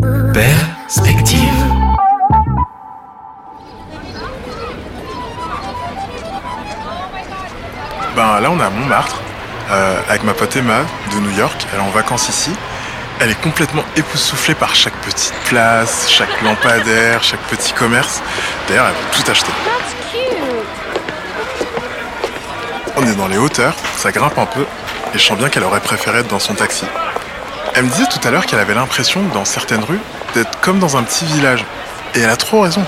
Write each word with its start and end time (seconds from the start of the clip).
Perspective. 0.00 1.38
Ben 8.16 8.40
là, 8.40 8.50
on 8.50 8.58
est 8.58 8.62
à 8.62 8.70
Montmartre, 8.70 9.20
euh, 9.70 10.00
avec 10.08 10.24
ma 10.24 10.32
pote 10.32 10.56
Emma 10.56 10.80
de 11.12 11.20
New 11.20 11.36
York. 11.36 11.66
Elle 11.72 11.80
est 11.80 11.82
en 11.82 11.90
vacances 11.90 12.30
ici. 12.30 12.52
Elle 13.20 13.30
est 13.32 13.40
complètement 13.42 13.84
époustouflée 13.94 14.54
par 14.54 14.74
chaque 14.74 14.96
petite 15.02 15.34
place, 15.44 16.08
chaque 16.08 16.40
lampadaire, 16.42 17.22
chaque 17.22 17.42
petit 17.42 17.74
commerce. 17.74 18.22
D'ailleurs, 18.68 18.86
elle 18.86 18.94
veut 18.94 19.22
tout 19.22 19.30
acheter. 19.30 19.52
On 22.96 23.06
est 23.06 23.14
dans 23.14 23.28
les 23.28 23.38
hauteurs, 23.38 23.74
ça 23.96 24.10
grimpe 24.10 24.38
un 24.38 24.46
peu, 24.46 24.62
et 25.14 25.18
je 25.18 25.22
sens 25.22 25.36
bien 25.36 25.50
qu'elle 25.50 25.64
aurait 25.64 25.80
préféré 25.80 26.20
être 26.20 26.28
dans 26.28 26.38
son 26.38 26.54
taxi. 26.54 26.86
Elle 27.74 27.84
me 27.84 27.90
disait 27.90 28.06
tout 28.06 28.20
à 28.26 28.30
l'heure 28.30 28.44
qu'elle 28.44 28.58
avait 28.58 28.74
l'impression, 28.74 29.22
dans 29.32 29.46
certaines 29.46 29.82
rues, 29.82 30.00
d'être 30.34 30.60
comme 30.60 30.78
dans 30.78 30.96
un 30.98 31.02
petit 31.02 31.24
village. 31.24 31.64
Et 32.14 32.20
elle 32.20 32.28
a 32.28 32.36
trop 32.36 32.60
raison. 32.60 32.84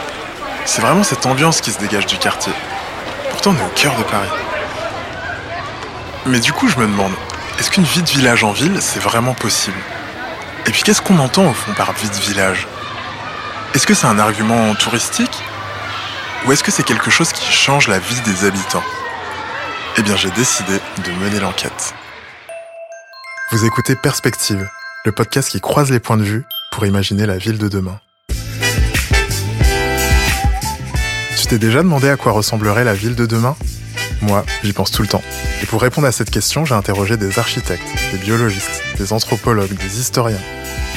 C'est 0.66 0.82
vraiment 0.82 1.02
cette 1.02 1.24
ambiance 1.24 1.62
qui 1.62 1.72
se 1.72 1.78
dégage 1.78 2.06
du 2.06 2.18
quartier. 2.18 2.52
Pourtant, 3.30 3.52
on 3.52 3.62
est 3.62 3.66
au 3.66 3.72
cœur 3.74 3.96
de 3.96 4.02
Paris. 4.02 4.28
Mais 6.27 6.38
du 6.38 6.52
coup, 6.52 6.68
je 6.68 6.77
me 6.78 6.86
demande, 6.86 7.12
est-ce 7.58 7.70
qu'une 7.70 7.84
vie 7.84 8.02
de 8.02 8.08
village 8.08 8.44
en 8.44 8.52
ville, 8.52 8.77
c'est 8.80 9.00
vraiment 9.00 9.32
possible? 9.32 9.78
Et 10.66 10.70
puis, 10.70 10.82
qu'est-ce 10.82 11.00
qu'on 11.00 11.19
entend 11.19 11.46
au 11.46 11.55
fond 11.55 11.72
par 11.72 11.92
vie 11.92 12.08
de 12.08 12.16
village? 12.16 12.66
Est-ce 13.74 13.86
que 13.86 13.94
c'est 13.94 14.06
un 14.06 14.19
argument 14.19 14.74
touristique? 14.74 15.42
Ou 16.44 16.52
est-ce 16.52 16.62
que 16.62 16.70
c'est 16.70 16.82
quelque 16.82 17.10
chose 17.10 17.32
qui 17.32 17.50
change 17.50 17.88
la 17.88 17.98
vie 17.98 18.20
des 18.20 18.44
habitants? 18.46 18.84
Eh 19.96 20.02
bien, 20.02 20.16
j'ai 20.16 20.30
décidé 20.30 20.78
de 21.05 21.10
mener 21.12 21.41
l'enquête. 21.41 21.94
Vous 23.50 23.64
écoutez 23.64 23.94
Perspective, 23.94 24.69
le 25.04 25.12
podcast 25.12 25.50
qui 25.50 25.60
croise 25.60 25.90
les 25.90 26.00
points 26.00 26.16
de 26.16 26.22
vue 26.22 26.44
pour 26.72 26.86
imaginer 26.86 27.26
la 27.26 27.36
ville 27.36 27.58
de 27.58 27.68
demain. 27.68 28.00
Tu 31.38 31.47
t'es 31.47 31.58
déjà 31.58 31.83
demandé 31.83 32.08
à 32.08 32.16
quoi 32.16 32.33
ressemblerait 32.33 32.84
la 32.84 32.94
ville 32.94 33.14
de 33.14 33.27
demain? 33.27 33.55
Moi, 34.22 34.47
j'y 34.62 34.72
pense 34.72 34.91
tout 34.91 35.02
le 35.02 35.08
temps. 35.08 35.22
Et 35.62 35.66
pour 35.66 35.82
répondre 35.82 36.06
à 36.06 36.12
cette 36.12 36.30
question, 36.30 36.64
j'ai 36.64 36.75
interrogé 36.75 37.19
des 37.19 37.38
architectes, 37.38 37.86
des 38.12 38.19
biologistes, 38.19 38.82
des 38.97 39.12
anthropologues, 39.12 39.75
des 39.75 40.00
historiens. 40.00 40.41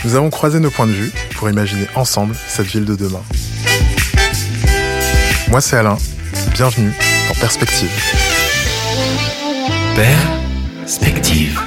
Nous 0.06 0.16
avons 0.16 0.30
croisé 0.30 0.62
nos 0.62 0.72
points 0.72 0.88
de 0.88 0.94
vue 0.94 1.12
pour 1.36 1.50
imaginer 1.50 1.88
ensemble 1.96 2.34
cette 2.48 2.68
ville 2.68 2.86
de 2.86 2.96
demain. 2.96 3.24
Moi, 5.50 5.60
c'est 5.60 5.76
Alain. 5.76 5.98
Bienvenue 6.54 6.94
dans 7.28 7.36
Perspective. 7.36 7.92
Perspective. 10.86 11.60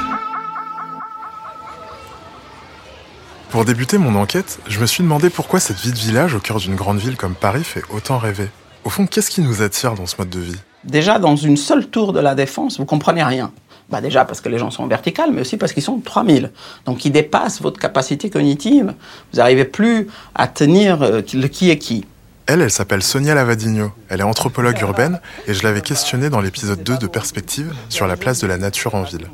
Pour 3.51 3.65
débuter 3.65 3.99
mon 3.99 4.15
enquête, 4.15 4.61
je 4.69 4.79
me 4.79 4.87
suis 4.87 5.03
demandé 5.03 5.29
pourquoi 5.29 5.59
cette 5.59 5.81
vie 5.81 5.91
de 5.91 5.99
village 5.99 6.37
au 6.37 6.39
cœur 6.39 6.59
d'une 6.59 6.77
grande 6.77 6.99
ville 6.99 7.17
comme 7.17 7.35
Paris 7.35 7.65
fait 7.65 7.83
autant 7.91 8.17
rêver. 8.17 8.49
Au 8.85 8.91
fond, 8.91 9.07
qu'est-ce 9.07 9.29
qui 9.29 9.41
nous 9.41 9.61
attire 9.61 9.95
dans 9.95 10.07
ce 10.07 10.15
mode 10.19 10.31
de 10.31 10.39
vie? 10.39 10.57
Déjà, 10.85 11.19
dans 11.19 11.35
une 11.35 11.57
seule 11.57 11.89
tour 11.89 12.13
de 12.13 12.21
la 12.21 12.37
défense, 12.37 12.79
vous 12.79 12.85
comprenez 12.85 13.25
rien. 13.25 13.51
Bah 13.91 14.01
déjà 14.01 14.25
parce 14.25 14.41
que 14.41 14.49
les 14.49 14.59
gens 14.59 14.71
sont 14.71 14.87
verticales, 14.87 15.33
mais 15.33 15.41
aussi 15.41 15.57
parce 15.57 15.73
qu'ils 15.73 15.83
sont 15.83 15.99
3000. 15.99 16.53
Donc 16.87 17.05
ils 17.05 17.11
dépassent 17.11 17.61
votre 17.61 17.81
capacité 17.81 18.31
cognitive. 18.31 18.95
Vous 19.33 19.39
n'arrivez 19.39 19.65
plus 19.65 20.07
à 20.37 20.47
tenir 20.47 21.03
euh, 21.03 21.21
le 21.35 21.49
qui 21.49 21.71
est 21.71 21.79
qui. 21.79 22.07
Elle, 22.47 22.63
elle 22.63 22.71
s'appelle 22.71 23.03
Sonia 23.03 23.35
Lavadigno. 23.35 23.91
Elle 24.09 24.21
est 24.21 24.25
anthropologue 24.25 24.81
urbaine 24.81 25.21
et 25.49 25.55
je 25.55 25.65
l'avais 25.65 25.81
questionnée 25.81 26.31
dans 26.31 26.41
l'épisode 26.41 26.85
2 26.85 26.99
de 26.99 27.07
Perspective 27.09 27.75
sur 27.89 28.07
la 28.07 28.17
place 28.17 28.39
de 28.39 28.47
la 28.47 28.59
nature 28.59 28.95
en 28.95 29.03
ville. 29.03 29.27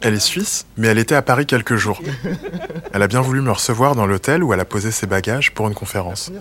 Elle 0.00 0.14
est 0.14 0.20
suisse, 0.20 0.66
mais 0.76 0.88
elle 0.88 0.98
était 0.98 1.14
à 1.14 1.22
Paris 1.22 1.46
quelques 1.46 1.76
jours. 1.76 2.00
Elle 2.92 3.02
a 3.02 3.08
bien 3.08 3.20
voulu 3.20 3.40
me 3.42 3.50
recevoir 3.50 3.94
dans 3.94 4.06
l'hôtel 4.06 4.42
où 4.42 4.54
elle 4.54 4.60
a 4.60 4.64
posé 4.64 4.90
ses 4.90 5.06
bagages 5.06 5.52
pour 5.52 5.68
une 5.68 5.74
conférence. 5.74 6.32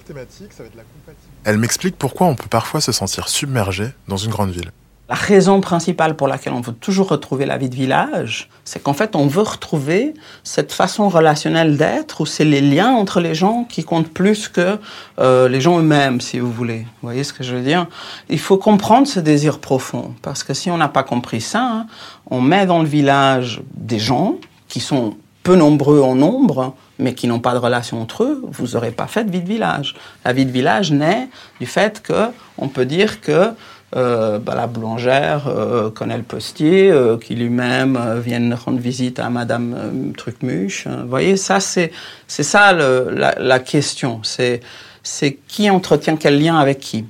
Elle 1.43 1.57
m'explique 1.57 1.97
pourquoi 1.97 2.27
on 2.27 2.35
peut 2.35 2.47
parfois 2.49 2.79
se 2.79 2.93
sentir 2.93 3.27
submergé 3.27 3.89
dans 4.07 4.15
une 4.15 4.31
grande 4.31 4.51
ville. 4.51 4.71
La 5.07 5.13
raison 5.13 5.61
principale 5.61 6.15
pour 6.15 6.27
laquelle 6.27 6.53
on 6.53 6.61
veut 6.61 6.73
toujours 6.73 7.09
retrouver 7.09 7.45
la 7.45 7.57
vie 7.57 7.69
de 7.69 7.75
village, 7.75 8.49
c'est 8.63 8.81
qu'en 8.81 8.93
fait, 8.93 9.15
on 9.15 9.27
veut 9.27 9.43
retrouver 9.43 10.15
cette 10.43 10.71
façon 10.71 11.09
relationnelle 11.09 11.77
d'être 11.77 12.21
où 12.21 12.25
c'est 12.25 12.43
les 12.43 12.61
liens 12.61 12.89
entre 12.89 13.19
les 13.19 13.35
gens 13.35 13.65
qui 13.65 13.83
comptent 13.83 14.11
plus 14.11 14.47
que 14.47 14.79
euh, 15.19 15.47
les 15.47 15.61
gens 15.61 15.77
eux-mêmes, 15.77 16.21
si 16.21 16.39
vous 16.39 16.51
voulez. 16.51 16.79
Vous 16.79 17.07
voyez 17.09 17.23
ce 17.23 17.33
que 17.33 17.43
je 17.43 17.55
veux 17.55 17.61
dire? 17.61 17.85
Il 18.29 18.39
faut 18.39 18.57
comprendre 18.57 19.05
ce 19.05 19.19
désir 19.19 19.59
profond, 19.59 20.15
parce 20.23 20.43
que 20.43 20.55
si 20.55 20.71
on 20.71 20.77
n'a 20.77 20.89
pas 20.89 21.03
compris 21.03 21.41
ça, 21.41 21.85
on 22.31 22.41
met 22.41 22.65
dans 22.65 22.79
le 22.79 22.87
village 22.87 23.61
des 23.75 23.99
gens 23.99 24.37
qui 24.67 24.79
sont 24.79 25.17
peu 25.43 25.55
nombreux 25.55 26.01
en 26.01 26.15
nombre, 26.15 26.73
mais 26.97 27.13
qui 27.13 27.27
n'ont 27.27 27.39
pas 27.39 27.53
de 27.53 27.59
relation 27.59 28.01
entre 28.01 28.23
eux, 28.23 28.41
vous 28.49 28.69
n'aurez 28.69 28.89
pas 28.89 29.05
fait 29.05 29.23
de 29.23 29.31
vie 29.31 29.41
de 29.41 29.47
village. 29.47 29.95
La 30.25 30.33
vie 30.33 30.47
de 30.47 30.51
village 30.51 30.91
naît 30.91 31.27
du 31.59 31.67
fait 31.67 32.01
que 32.01 32.31
on 32.57 32.69
peut 32.69 32.85
dire 32.85 33.21
que 33.21 33.51
euh, 33.95 34.39
bah, 34.39 34.55
la 34.55 34.67
boulangère 34.67 35.47
euh, 35.47 35.89
postier, 36.27 36.91
euh, 36.91 37.17
qui 37.17 37.35
lui-même 37.35 37.95
euh, 37.95 38.19
vient 38.19 38.55
rendre 38.55 38.79
visite 38.79 39.19
à 39.19 39.29
Madame 39.29 39.73
euh, 39.77 40.11
Trucmuche. 40.17 40.87
Vous 40.87 41.07
voyez, 41.07 41.37
ça 41.37 41.59
c'est 41.59 41.91
c'est 42.27 42.43
ça 42.43 42.73
le, 42.73 43.09
la, 43.15 43.35
la, 43.39 43.59
question. 43.59 44.19
C'est 44.23 44.59
c'est 45.03 45.37
qui 45.47 45.69
entretient 45.69 46.17
quel 46.17 46.41
lien 46.41 46.57
avec 46.57 46.79
qui. 46.79 47.05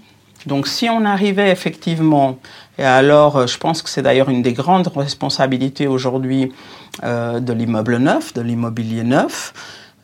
Donc 0.45 0.67
si 0.67 0.87
on 0.89 1.05
arrivait 1.05 1.49
effectivement, 1.49 2.37
et 2.77 2.83
alors 2.83 3.47
je 3.47 3.57
pense 3.57 3.81
que 3.81 3.89
c'est 3.89 4.03
d'ailleurs 4.03 4.29
une 4.29 4.43
des 4.43 4.53
grandes 4.53 4.91
responsabilités 4.95 5.87
aujourd'hui 5.87 6.51
de 7.01 7.53
l'immeuble 7.53 7.97
neuf, 7.97 8.33
de 8.33 8.41
l'immobilier 8.41 9.03
neuf, 9.03 9.53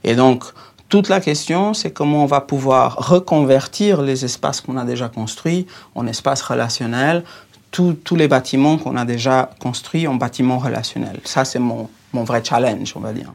et 0.03 0.15
donc 0.15 0.45
toute 0.91 1.07
la 1.07 1.21
question, 1.21 1.73
c'est 1.73 1.91
comment 1.91 2.23
on 2.23 2.27
va 2.27 2.41
pouvoir 2.41 2.95
reconvertir 2.97 4.01
les 4.01 4.25
espaces 4.25 4.59
qu'on 4.59 4.75
a 4.75 4.83
déjà 4.83 5.07
construits 5.07 5.65
en 5.95 6.05
espaces 6.05 6.41
relationnels, 6.41 7.23
tous, 7.71 7.95
les 8.17 8.27
bâtiments 8.27 8.77
qu'on 8.77 8.97
a 8.97 9.05
déjà 9.05 9.51
construits 9.61 10.05
en 10.05 10.15
bâtiments 10.15 10.59
relationnels. 10.59 11.21
Ça, 11.23 11.45
c'est 11.45 11.59
mon, 11.59 11.89
mon 12.11 12.25
vrai 12.25 12.43
challenge, 12.43 12.91
on 12.97 12.99
va 12.99 13.13
dire. 13.13 13.33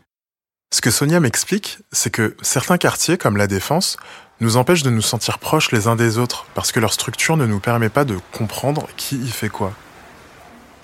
Ce 0.74 0.82
que 0.82 0.90
Sonia 0.90 1.18
m'explique, 1.18 1.78
c'est 1.92 2.10
que 2.10 2.36
certains 2.42 2.76
quartiers, 2.76 3.16
comme 3.16 3.38
la 3.38 3.46
Défense, 3.46 3.96
nous 4.40 4.58
empêchent 4.58 4.82
de 4.82 4.90
nous 4.90 5.00
sentir 5.00 5.38
proches 5.38 5.72
les 5.72 5.86
uns 5.86 5.96
des 5.96 6.18
autres 6.18 6.44
parce 6.54 6.72
que 6.72 6.80
leur 6.80 6.92
structure 6.92 7.38
ne 7.38 7.46
nous 7.46 7.60
permet 7.60 7.88
pas 7.88 8.04
de 8.04 8.18
comprendre 8.32 8.86
qui 8.98 9.16
y 9.16 9.28
fait 9.28 9.48
quoi. 9.48 9.72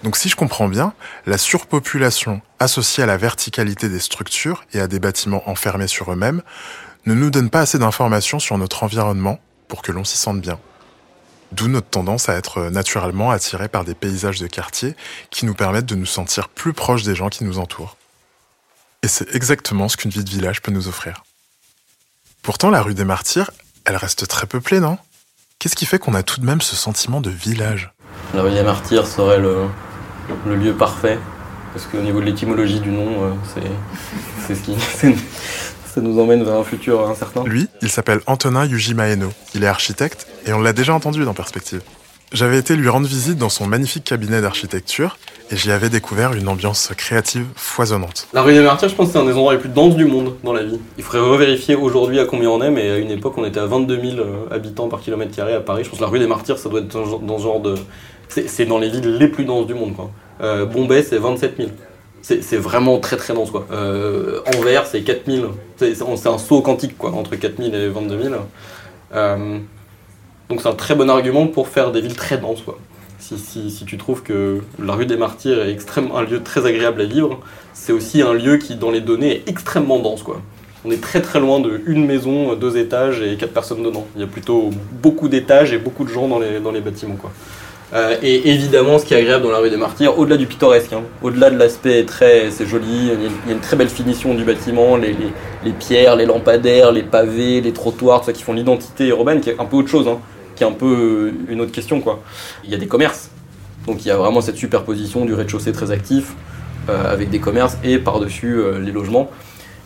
Donc 0.03 0.17
si 0.17 0.29
je 0.29 0.37
comprends 0.37 0.69
bien, 0.69 0.95
la 1.27 1.39
surpopulation 1.39 2.43
associée 2.59 3.05
à 3.05 3.07
la 3.07 3.17
verticalité 3.17 3.89
des 3.89 4.01
structures 4.01 4.65
et 4.73 4.81
à 4.81 4.89
des 4.89 4.99
bâtiments 4.99 5.49
enfermés 5.49 5.87
sur 5.87 6.13
eux-mêmes 6.13 6.43
ne 7.07 7.15
nous 7.15 7.31
donne 7.31 7.51
pas 7.51 7.61
assez 7.61 7.79
d'informations 7.79 8.39
sur 8.39 8.59
notre 8.59 8.83
environnement 8.83 9.39
pour 9.69 9.83
que 9.83 9.93
l'on 9.93 10.05
s'y 10.05 10.17
sente 10.17 10.41
bien. 10.41 10.59
D'où 11.53 11.69
notre 11.69 11.89
tendance 11.89 12.29
à 12.29 12.35
être 12.35 12.71
naturellement 12.71 13.31
attiré 13.31 13.69
par 13.69 13.85
des 13.85 13.95
paysages 13.95 14.41
de 14.41 14.47
quartier 14.47 14.97
qui 15.31 15.47
nous 15.47 15.55
permettent 15.55 15.87
de 15.87 15.95
nous 15.95 16.07
sentir 16.07 16.49
plus 16.49 16.73
proches 16.73 17.03
des 17.03 17.15
gens 17.15 17.29
qui 17.29 17.45
nous 17.45 17.59
entourent. 17.59 17.97
Et 19.03 19.09
c'est 19.09 19.35
exactement 19.35 19.89
ce 19.89 19.97
qu'une 19.97 20.11
vie 20.11 20.25
de 20.25 20.31
village 20.31 20.63
peut 20.63 20.73
nous 20.73 20.89
offrir. 20.89 21.25
Pourtant, 22.43 22.71
la 22.71 22.83
rue 22.83 22.95
des 22.95 23.05
Martyrs, 23.05 23.51
elle 23.85 23.97
reste 23.97 24.27
très 24.27 24.47
peuplée, 24.47 24.81
non? 24.81 24.99
Qu'est-ce 25.59 25.77
qui 25.77 25.87
fait 25.87 25.99
qu'on 25.99 26.15
a 26.15 26.23
tout 26.23 26.41
de 26.41 26.47
même 26.47 26.61
ce 26.61 26.75
sentiment 26.75 27.21
de 27.21 27.31
village? 27.31 27.93
La 28.35 28.43
rue 28.43 28.53
des 28.53 28.63
Martyrs 28.63 29.07
serait 29.07 29.39
le, 29.39 29.67
le 30.47 30.57
lieu 30.57 30.73
parfait. 30.73 31.19
Parce 31.73 31.87
qu'au 31.87 32.01
niveau 32.01 32.21
de 32.21 32.27
l'étymologie 32.27 32.81
du 32.81 32.91
nom, 32.91 33.25
euh, 33.25 33.61
c'est 34.47 34.55
ce 34.55 34.63
qui. 34.63 34.75
ça 35.95 36.01
nous 36.01 36.19
emmène 36.19 36.43
vers 36.45 36.55
un 36.55 36.65
futur 36.65 37.09
incertain. 37.09 37.45
Lui, 37.45 37.69
il 37.81 37.89
s'appelle 37.89 38.21
Antonin 38.27 38.67
Yuji 38.67 38.95
Maeno. 38.95 39.31
Il 39.55 39.65
est 39.65 39.69
architecte 39.69 40.27
et 40.47 40.53
on 40.53 40.61
l'a 40.61 40.73
déjà 40.73 40.95
entendu 40.95 41.25
dans 41.25 41.35
Perspective. 41.35 41.83
J'avais 42.33 42.59
été 42.59 42.77
lui 42.77 42.89
rendre 42.89 43.07
visite 43.07 43.37
dans 43.37 43.51
son 43.51 43.67
magnifique 43.67 44.05
cabinet 44.05 44.41
d'architecture 44.41 45.19
et 45.51 45.57
j'y 45.57 45.71
avais 45.71 45.91
découvert 45.91 46.33
une 46.33 46.49
ambiance 46.49 46.91
créative 46.97 47.45
foisonnante. 47.57 48.27
La 48.33 48.41
rue 48.41 48.55
des 48.55 48.63
Martyrs, 48.63 48.89
je 48.89 48.95
pense 48.95 49.09
que 49.09 49.13
c'est 49.13 49.19
un 49.19 49.27
des 49.27 49.33
endroits 49.33 49.53
les 49.53 49.59
plus 49.59 49.69
denses 49.69 49.97
du 49.97 50.07
monde 50.07 50.37
dans 50.43 50.55
la 50.55 50.63
vie. 50.63 50.81
Il 50.97 51.05
faudrait 51.05 51.29
revérifier 51.29 51.75
aujourd'hui 51.75 52.19
à 52.21 52.25
combien 52.25 52.49
on 52.49 52.63
est, 52.63 52.71
mais 52.71 52.91
à 52.91 52.97
une 52.97 53.11
époque, 53.11 53.35
on 53.37 53.45
était 53.45 53.61
à 53.61 53.67
22 53.67 54.01
000 54.01 54.27
habitants 54.51 54.89
par 54.89 55.03
kilomètre 55.03 55.37
carré 55.37 55.53
à 55.53 55.61
Paris. 55.61 55.85
Je 55.85 55.91
pense 55.91 55.99
que 55.99 56.05
la 56.05 56.11
rue 56.11 56.21
des 56.21 56.27
Martyrs, 56.27 56.57
ça 56.57 56.71
doit 56.71 56.81
être 56.81 56.97
dans 57.21 57.39
ce 57.39 57.43
genre 57.43 57.61
de. 57.61 57.75
C'est 58.33 58.65
dans 58.65 58.79
les 58.79 58.89
villes 58.89 59.17
les 59.19 59.29
plus 59.29 59.45
denses 59.45 59.67
du 59.67 59.75
monde. 59.75 59.95
Euh, 60.41 60.65
Bombay, 60.65 61.03
c'est 61.03 61.19
27 61.19 61.57
000. 61.57 61.69
C'est 62.23 62.57
vraiment 62.57 62.99
très 62.99 63.17
très 63.17 63.35
dense, 63.35 63.51
quoi. 63.51 63.67
Euh, 63.73 64.41
Anvers, 64.57 64.87
c'est 64.87 65.03
4 65.03 65.23
000. 65.27 65.47
C'est 65.77 66.29
un 66.29 66.39
saut 66.39 66.63
quantique, 66.63 67.03
entre 67.03 67.35
4 67.35 67.57
000 67.57 67.75
et 67.75 67.89
22 67.89 68.23
000. 68.23 68.35
Euh, 69.15 69.59
donc 70.49 70.61
c'est 70.61 70.69
un 70.69 70.75
très 70.75 70.95
bon 70.95 71.11
argument 71.11 71.47
pour 71.49 71.69
faire 71.69 71.91
des 71.91 72.01
villes 72.01 72.17
très 72.17 72.39
denses. 72.39 72.63
Si, 73.19 73.85
tu 73.87 73.99
trouves 73.99 74.23
que 74.23 74.61
la 74.79 74.95
rue 74.95 75.07
des 75.07 75.17
Martyrs 75.17 75.63
est 75.67 75.79
un 75.99 76.23
lieu 76.23 76.43
très 76.43 76.67
agréable 76.67 77.03
à 77.03 77.05
vivre, 77.05 77.41
c'est 77.73 77.93
aussi 77.93 78.23
un 78.23 78.35
lieu 78.35 78.57
qui, 78.57 78.77
dans 78.77 78.91
les 78.91 79.01
données, 79.01 79.37
est 79.37 79.49
extrêmement 79.49 79.99
dense. 79.99 80.25
On 80.85 80.91
est 80.91 81.01
très 81.01 81.23
très 81.23 81.41
loin 81.41 81.61
de 81.61 81.81
une 81.87 82.07
maison, 82.07 82.55
deux 82.55 82.77
étages 82.77 83.21
et 83.21 83.37
quatre 83.37 83.53
personnes 83.53 83.83
dedans. 83.83 84.07
Il 84.17 84.21
y 84.21 84.25
a 84.25 84.27
plutôt 84.27 84.71
beaucoup 85.03 85.29
d'étages 85.29 85.73
et 85.73 85.79
beaucoup 85.79 86.05
de 86.05 86.09
gens 86.09 86.29
dans 86.29 86.39
les, 86.39 86.81
bâtiments. 86.81 87.17
Euh, 87.95 88.17
et 88.23 88.49
évidemment, 88.51 88.99
ce 88.99 89.05
qui 89.05 89.13
est 89.13 89.19
agréable 89.19 89.45
dans 89.45 89.51
la 89.51 89.59
rue 89.59 89.69
des 89.69 89.77
Martyrs, 89.77 90.19
au-delà 90.19 90.39
du 90.39 90.47
pittoresque, 90.47 90.95
hein, 90.95 91.03
au-delà 91.21 91.51
de 91.51 91.59
l'aspect 91.59 92.05
très, 92.05 92.51
c'est 92.51 92.67
joli, 92.67 92.87
il 92.89 93.07
y, 93.07 93.11
a 93.11 93.53
une, 93.53 93.61
très 93.61 93.77
belle 93.77 93.91
finition 93.91 94.35
du 94.35 94.45
bâtiment, 94.45 94.97
les, 94.97 95.15
pierres, 95.79 96.17
les 96.17 96.25
lampadaires, 96.25 96.91
les 96.91 97.03
pavés, 97.03 97.61
les 97.61 97.73
trottoirs, 97.73 98.21
tout 98.21 98.27
ça 98.27 98.33
qui 98.33 98.43
font 98.43 98.55
l'identité 98.55 99.09
urbaine, 99.09 99.43
qui 99.43 99.51
est 99.51 99.61
un 99.61 99.67
peu 99.67 99.77
autre 99.77 99.89
chose, 99.91 100.09
hein, 100.09 100.21
qui 100.57 100.65
est 100.65 100.67
un 100.67 100.73
peu 100.73 100.87
euh, 100.87 101.53
une 101.53 101.61
autre 101.61 101.73
question. 101.73 102.01
Quoi. 102.01 102.23
Il 102.65 102.71
y 102.71 102.75
a 102.75 102.79
des 102.79 102.87
commerces, 102.87 103.31
donc 103.87 104.03
il 104.07 104.09
y 104.09 104.11
a 104.11 104.17
vraiment 104.17 104.41
cette 104.41 104.57
superposition 104.57 105.27
du 105.27 105.35
rez-de-chaussée 105.35 105.73
très 105.73 105.91
actif, 105.91 106.33
euh, 106.89 107.13
avec 107.13 107.29
des 107.29 107.41
commerces, 107.41 107.77
et 107.85 107.99
par-dessus 107.99 108.59
les 108.81 108.93
logements. 108.93 109.31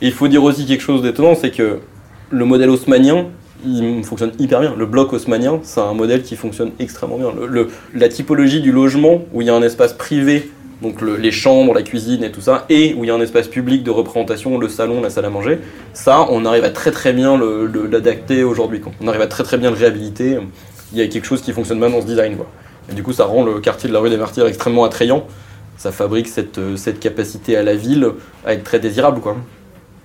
Et 0.00 0.06
il 0.06 0.12
faut 0.12 0.29
dire 0.29 0.44
aussi 0.44 0.64
quelque 0.64 0.82
chose 0.82 1.02
d'étonnant, 1.02 1.35
c'est 1.35 1.50
que 1.50 1.81
le 2.31 2.44
modèle 2.44 2.70
haussmanien, 2.70 3.26
il 3.67 4.05
fonctionne 4.05 4.33
hyper 4.39 4.61
bien. 4.61 4.75
Le 4.77 4.87
bloc 4.87 5.13
haussmanien, 5.13 5.61
c'est 5.63 5.81
un 5.81 5.95
modèle 5.95 6.23
qui 6.23 6.37
fonctionne 6.37 6.71
extrêmement 6.79 7.19
bien. 7.19 7.31
La 7.95 8.09
typologie 8.09 8.61
du 8.61 8.73
logement, 8.73 9.23
où 9.33 9.43
il 9.43 9.47
y 9.49 9.51
a 9.51 9.55
un 9.55 9.63
espace 9.63 9.93
privé, 9.93 10.51
donc 10.83 11.01
le- 11.01 11.17
les 11.17 11.31
chambres, 11.31 11.75
la 11.75 11.83
cuisine 11.83 12.23
et 12.23 12.31
tout 12.31 12.41
ça, 12.41 12.67
et 12.69 12.95
où 12.95 13.05
il 13.05 13.09
y 13.09 13.11
a 13.11 13.15
un 13.15 13.21
espace 13.21 13.49
public 13.49 13.83
de 13.83 13.91
représentation, 13.91 14.59
le 14.59 14.69
salon, 14.69 15.01
la 15.01 15.11
salle 15.11 15.25
à 15.25 15.31
manger, 15.31 15.59
ça, 15.95 16.27
on 16.31 16.45
arrive 16.45 16.65
à 16.65 16.71
très 16.71 16.91
très 16.91 17.13
bien 17.13 17.39
l'adapter 17.91 18.45
aujourd'hui. 18.45 18.81
On 19.01 19.09
arrive 19.09 19.23
à 19.23 19.27
très 19.27 19.43
très 19.43 19.59
bien 19.59 19.71
le 19.71 19.77
réhabiliter. 19.77 20.39
Il 20.93 20.99
y 20.99 21.03
a 21.03 21.07
quelque 21.09 21.25
chose 21.27 21.41
qui 21.43 21.53
fonctionne 21.53 21.79
bien 21.81 21.91
dans 21.91 22.01
ce 22.01 22.07
design. 22.07 22.37
Et 22.91 22.95
du 22.95 23.03
coup, 23.03 23.12
ça 23.12 23.25
rend 23.25 23.45
le 23.45 23.59
quartier 23.61 23.89
de 23.89 23.95
la 23.95 24.01
rue 24.01 24.11
des 24.11 24.17
Martyrs 24.17 24.47
extrêmement 24.47 24.85
attrayant. 24.85 25.27
Ça 25.79 25.93
fabrique 25.93 26.29
cette, 26.29 26.59
euh, 26.59 26.77
capacité 27.01 27.57
à 27.57 27.62
la 27.62 27.75
ville 27.75 28.09
à 28.47 28.55
être 28.55 28.65
très 28.65 28.79
désirable. 28.79 29.21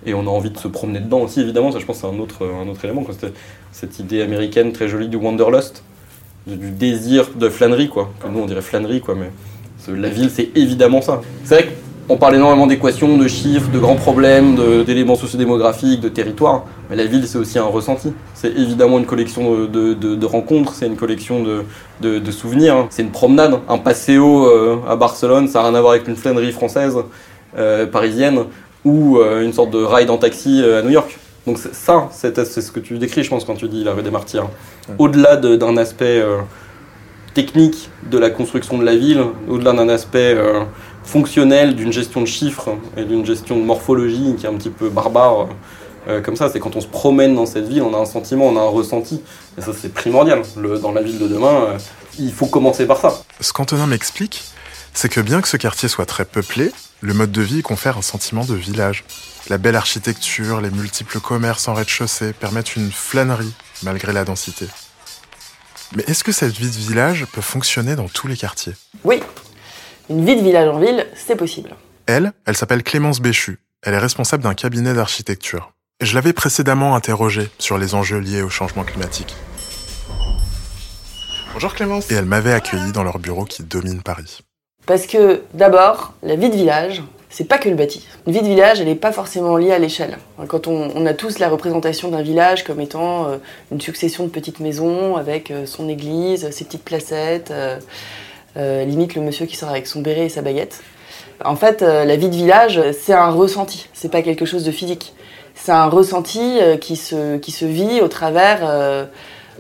Et 0.06 0.14
on 0.14 0.22
a 0.22 0.30
envie 0.30 0.50
de 0.50 0.58
se 0.58 0.68
promener 0.68 1.00
dedans 1.00 1.20
aussi, 1.20 1.42
évidemment. 1.42 1.72
Ça, 1.72 1.80
je 1.80 1.86
pense, 1.86 1.98
c'est 1.98 2.08
un 2.08 2.20
autre, 2.20 2.46
un 2.46 2.68
autre 2.68 2.84
élément. 2.86 3.04
cette 3.72 4.00
idée 4.00 4.22
américaine 4.22 4.72
très 4.72 4.88
jolie 4.88 5.08
du 5.08 5.18
wanderlust, 5.18 5.84
du 6.48 6.72
désir 6.72 7.30
de 7.36 7.50
flânerie, 7.50 7.90
quoi. 7.90 8.12
Que 8.22 8.28
nous, 8.28 8.40
on 8.40 8.46
dirait 8.46 8.62
flânerie, 8.62 9.02
quoi. 9.02 9.16
Mais 9.16 9.30
la 9.96 10.10
ville, 10.10 10.30
c'est 10.30 10.50
évidemment 10.56 11.02
ça. 11.02 11.22
C'est 11.44 11.56
vrai 11.56 11.70
qu'on 12.08 12.18
parle 12.18 12.36
énormément 12.36 12.68
d'équations, 12.68 13.18
de 13.18 13.28
chiffres, 13.28 13.70
de 13.72 13.80
grands 13.80 13.96
problèmes, 13.96 14.56
d'éléments 14.86 15.16
sociodémographiques, 15.16 16.02
de 16.02 16.10
territoires. 16.10 16.66
Mais 16.90 16.96
la 16.96 17.06
ville, 17.06 17.28
c'est 17.28 17.38
aussi 17.38 17.60
un 17.60 17.64
ressenti. 17.66 18.12
C'est 18.34 18.52
évidemment 18.52 18.98
une 19.00 19.06
collection 19.06 19.66
de, 19.66 20.26
rencontres, 20.26 20.74
c'est 20.74 20.88
une 20.88 20.98
collection 20.98 21.44
de 22.02 22.32
souvenirs. 22.32 22.76
hein. 22.76 22.88
C'est 22.90 23.04
une 23.04 23.12
promenade. 23.12 23.60
Un 23.70 23.78
passéo 23.78 24.48
euh, 24.48 24.78
à 24.88 24.96
Barcelone, 24.96 25.48
ça 25.48 25.62
n'a 25.62 25.70
rien 25.70 25.76
à 25.78 25.82
voir 25.82 25.94
avec 25.94 26.08
une 26.08 26.16
flânerie 26.16 26.52
française, 26.52 26.98
euh, 27.58 27.86
parisienne, 27.86 28.46
ou 28.86 29.18
euh, 29.18 29.44
une 29.44 29.54
sorte 29.54 29.72
de 29.72 29.84
ride 29.84 30.10
en 30.10 30.18
taxi 30.18 30.62
euh, 30.64 30.80
à 30.80 30.82
New 30.82 30.90
York. 30.92 31.18
Donc 31.48 31.58
ça, 31.58 32.10
c'est 32.12 32.36
ce 32.62 32.72
que 32.72 32.80
tu 32.80 32.98
décris, 33.00 33.24
je 33.24 33.30
pense, 33.30 33.46
quand 33.46 33.56
tu 33.56 33.68
dis 33.68 33.84
la 33.84 33.94
rue 33.94 34.04
des 34.04 34.12
Martyrs. 34.12 34.48
Au-delà 35.00 35.38
de- 35.38 35.56
d'un 35.56 35.76
aspect 35.78 36.20
euh, 36.20 36.38
technique 37.34 37.90
de 38.10 38.18
la 38.18 38.30
construction 38.30 38.78
de 38.78 38.84
la 38.84 38.96
ville, 38.96 39.24
au-delà 39.50 39.74
d'un 39.74 39.90
aspect 39.90 40.34
euh, 40.36 40.64
fonctionnel 41.04 41.76
d'une 41.76 41.92
gestion 41.92 42.22
de 42.22 42.26
chiffres 42.28 42.70
et 42.98 43.04
d'une 43.06 43.26
gestion 43.26 43.58
de 43.58 43.64
morphologie 43.64 44.36
qui 44.38 44.46
est 44.46 44.50
un 44.50 44.54
petit 44.56 44.70
peu 44.70 44.90
barbare, 44.90 45.48
euh, 46.08 46.20
comme 46.22 46.36
ça, 46.36 46.50
c'est 46.50 46.60
quand 46.60 46.76
on 46.76 46.82
se 46.82 46.88
promène 46.88 47.36
dans 47.36 47.46
cette 47.46 47.68
ville, 47.68 47.84
on 47.84 47.94
a 47.94 47.98
un 47.98 48.06
sentiment, 48.06 48.48
on 48.48 48.58
a 48.58 48.62
un 48.62 48.68
ressenti. 48.70 49.22
Et 49.58 49.62
ça, 49.62 49.72
c'est 49.80 49.94
primordial. 49.94 50.42
Le- 50.58 50.78
dans 50.80 50.92
la 50.92 51.02
ville 51.02 51.20
de 51.20 51.28
demain, 51.28 51.54
euh, 51.54 51.78
il 52.20 52.32
faut 52.34 52.48
commencer 52.48 52.86
par 52.86 52.98
ça. 52.98 53.14
Ce 53.40 53.54
qu'Antonin 53.54 53.88
m'explique, 53.88 54.44
c'est 54.94 55.10
que 55.10 55.22
bien 55.22 55.42
que 55.42 55.48
ce 55.48 55.58
quartier 55.58 55.90
soit 55.90 56.06
très 56.06 56.26
peuplé, 56.26 56.72
le 57.02 57.14
mode 57.14 57.32
de 57.32 57.42
vie 57.42 57.60
y 57.60 57.62
confère 57.62 57.98
un 57.98 58.02
sentiment 58.02 58.46
de 58.46 58.54
village. 58.56 59.04
La 59.50 59.58
belle 59.58 59.76
architecture, 59.76 60.62
les 60.62 60.70
multiples 60.70 61.20
commerces 61.20 61.68
en 61.68 61.74
rez-de-chaussée 61.74 62.34
permettent 62.34 62.76
une 62.76 62.92
flânerie 62.92 63.54
malgré 63.84 64.14
la 64.14 64.24
densité. 64.24 64.68
Mais 65.96 66.04
est-ce 66.08 66.24
que 66.24 66.32
cette 66.32 66.54
vie 66.54 66.70
de 66.70 66.78
village 66.78 67.26
peut 67.26 67.42
fonctionner 67.42 67.96
dans 67.96 68.08
tous 68.08 68.28
les 68.28 68.38
quartiers? 68.38 68.74
Oui, 69.04 69.22
une 70.10 70.26
vie 70.26 70.36
de 70.36 70.42
village 70.42 70.70
en 70.70 70.80
ville, 70.80 71.08
c'est 71.16 71.36
possible. 71.36 71.76
Elle, 72.06 72.34
elle 72.46 72.56
s'appelle 72.56 72.84
Clémence 72.84 73.20
Béchu. 73.20 73.60
Elle 73.82 73.94
est 73.96 74.00
responsable 74.00 74.44
d'un 74.44 74.54
cabinet 74.54 74.94
d'architecture. 74.94 75.74
Et 76.00 76.06
Je 76.06 76.16
l'avais 76.16 76.34
précédemment 76.34 76.96
interrogée 76.96 77.50
sur 77.60 77.78
les 77.78 77.96
enjeux 77.96 78.20
liés 78.20 78.42
au 78.42 78.50
changement 78.50 78.84
climatique. 78.84 79.36
Bonjour 81.54 81.74
Clémence. 81.74 82.10
Et 82.12 82.16
elle 82.16 82.26
m'avait 82.26 82.54
accueilli 82.54 82.92
dans 82.92 83.04
leur 83.04 83.20
bureau 83.20 83.46
qui 83.46 83.64
domine 83.64 84.02
Paris. 84.02 84.42
Parce 84.92 85.08
que 85.08 85.44
d'abord, 85.54 86.12
la 86.22 86.36
vie 86.36 86.50
de 86.50 86.56
village, 86.58 87.02
c'est 87.30 87.46
pas 87.46 87.58
que 87.58 87.70
le 87.70 87.76
bâti. 87.76 88.06
Une 88.28 88.34
vie 88.34 88.42
de 88.42 88.46
village, 88.46 88.82
elle 88.82 88.88
n'est 88.88 88.96
pas 88.96 89.14
forcément 89.14 89.56
liée 89.56 89.72
à 89.72 89.80
l'échelle. 89.80 90.18
Quand 90.50 90.68
on, 90.68 90.92
on 90.94 91.06
a 91.06 91.14
tous 91.14 91.40
la 91.40 91.48
représentation 91.48 92.10
d'un 92.10 92.22
village 92.22 92.66
comme 92.66 92.82
étant 92.82 93.30
euh, 93.30 93.38
une 93.72 93.80
succession 93.80 94.26
de 94.26 94.30
petites 94.30 94.60
maisons 94.60 95.16
avec 95.16 95.50
euh, 95.50 95.66
son 95.66 95.88
église, 95.88 96.50
ses 96.52 96.66
petites 96.66 96.84
placettes, 96.84 97.54
euh, 97.54 98.84
limite 98.84 99.16
le 99.16 99.22
monsieur 99.22 99.46
qui 99.46 99.56
sort 99.56 99.70
avec 99.70 99.88
son 99.88 100.02
béret 100.02 100.26
et 100.26 100.30
sa 100.30 100.42
baguette. 100.42 100.82
En 101.46 101.56
fait, 101.56 101.80
la 101.80 102.16
vie 102.18 102.28
de 102.28 102.36
village, 102.36 102.82
c'est 102.92 103.14
un 103.14 103.30
ressenti, 103.30 103.88
c'est 103.94 104.12
pas 104.12 104.22
quelque 104.24 104.46
chose 104.46 104.66
de 104.66 104.72
physique. 104.72 105.14
C'est 105.56 105.72
un 105.72 105.88
ressenti 105.88 106.60
qui, 106.82 106.98
se, 106.98 107.38
qui 107.38 107.52
se 107.52 107.64
vit 107.64 108.02
au 108.02 108.10
travers 108.10 109.08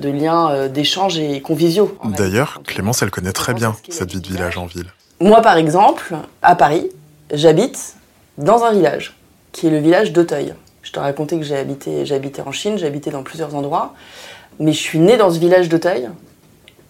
de 0.01 0.09
liens 0.09 0.51
euh, 0.51 0.67
d'échange 0.67 1.17
et 1.17 1.41
conviviaux. 1.41 1.97
D'ailleurs, 2.03 2.61
Clémence, 2.65 3.01
elle 3.01 3.11
connaît 3.11 3.31
très 3.31 3.53
bien 3.53 3.75
cette 3.89 4.11
vie 4.11 4.21
de 4.21 4.27
village 4.27 4.57
en 4.57 4.65
ville. 4.65 4.91
Moi, 5.21 5.39
par 5.43 5.57
exemple, 5.57 6.15
à 6.41 6.55
Paris, 6.55 6.89
j'habite 7.31 7.93
dans 8.39 8.63
un 8.63 8.71
village, 8.71 9.15
qui 9.51 9.67
est 9.67 9.69
le 9.69 9.77
village 9.77 10.13
d'Auteuil. 10.13 10.55
Je 10.81 10.91
te 10.91 10.99
racontais 10.99 11.37
que 11.37 11.43
j'ai 11.43 11.55
habité, 11.55 12.07
habité 12.15 12.41
en 12.41 12.51
Chine, 12.51 12.79
j'ai 12.79 12.87
habité 12.87 13.11
dans 13.11 13.21
plusieurs 13.21 13.53
endroits, 13.53 13.93
mais 14.59 14.73
je 14.73 14.79
suis 14.79 14.97
née 14.97 15.17
dans 15.17 15.29
ce 15.29 15.37
village 15.37 15.69
d'Auteuil, 15.69 16.09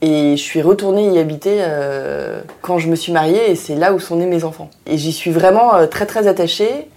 et 0.01 0.37
je 0.37 0.41
suis 0.41 0.61
retournée 0.61 1.09
y 1.09 1.19
habiter 1.19 1.57
euh, 1.59 2.39
quand 2.61 2.79
je 2.79 2.87
me 2.87 2.95
suis 2.95 3.11
mariée, 3.11 3.51
et 3.51 3.55
c'est 3.57 3.75
là 3.75 3.91
où 3.91 3.99
sont 3.99 4.15
nés 4.15 4.25
mes 4.25 4.45
enfants. 4.45 4.69
Et 4.85 4.97
j'y 4.97 5.11
suis 5.11 5.31
vraiment 5.31 5.75
euh, 5.75 5.85
très 5.85 6.05
très 6.05 6.27
attachée. 6.27 6.87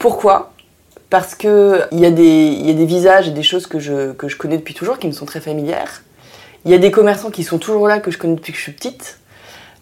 Pourquoi? 0.00 0.50
Parce 1.10 1.36
des- 2.10 2.48
il 2.58 2.66
y 2.66 2.70
a 2.70 2.74
des 2.74 2.86
visages 2.86 3.28
et 3.28 3.30
des 3.30 3.44
choses 3.44 3.68
que 3.68 3.78
je, 3.78 4.10
que 4.14 4.26
je 4.26 4.36
connais 4.36 4.56
depuis 4.56 4.74
toujours, 4.74 4.98
qui 4.98 5.06
me 5.06 5.12
sont 5.12 5.26
très 5.26 5.40
familières. 5.40 6.02
Il 6.64 6.72
y 6.72 6.74
a 6.74 6.78
des 6.78 6.90
commerçants 6.90 7.30
qui 7.30 7.44
sont 7.44 7.58
toujours 7.58 7.86
là, 7.86 8.00
que 8.00 8.10
je 8.10 8.18
connais 8.18 8.34
depuis 8.34 8.50
que 8.52 8.58
je 8.58 8.64
suis 8.64 8.72
petite 8.72 9.20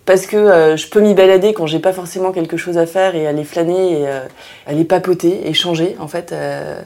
parce 0.06 0.26
que 0.26 0.36
euh, 0.36 0.76
je 0.76 0.88
peux 0.88 1.00
m'y 1.00 1.14
balader 1.14 1.52
quand 1.54 1.66
j'ai 1.66 1.78
pas 1.78 1.92
forcément 1.92 2.32
quelque 2.32 2.56
chose 2.56 2.78
à 2.78 2.86
faire 2.86 3.14
et 3.16 3.26
aller 3.26 3.44
flâner 3.44 4.00
et 4.00 4.08
euh, 4.08 4.20
aller 4.66 4.84
papoter, 4.84 5.48
échanger 5.48 5.96
en 5.98 6.08
fait 6.08 6.32
euh, 6.32 6.80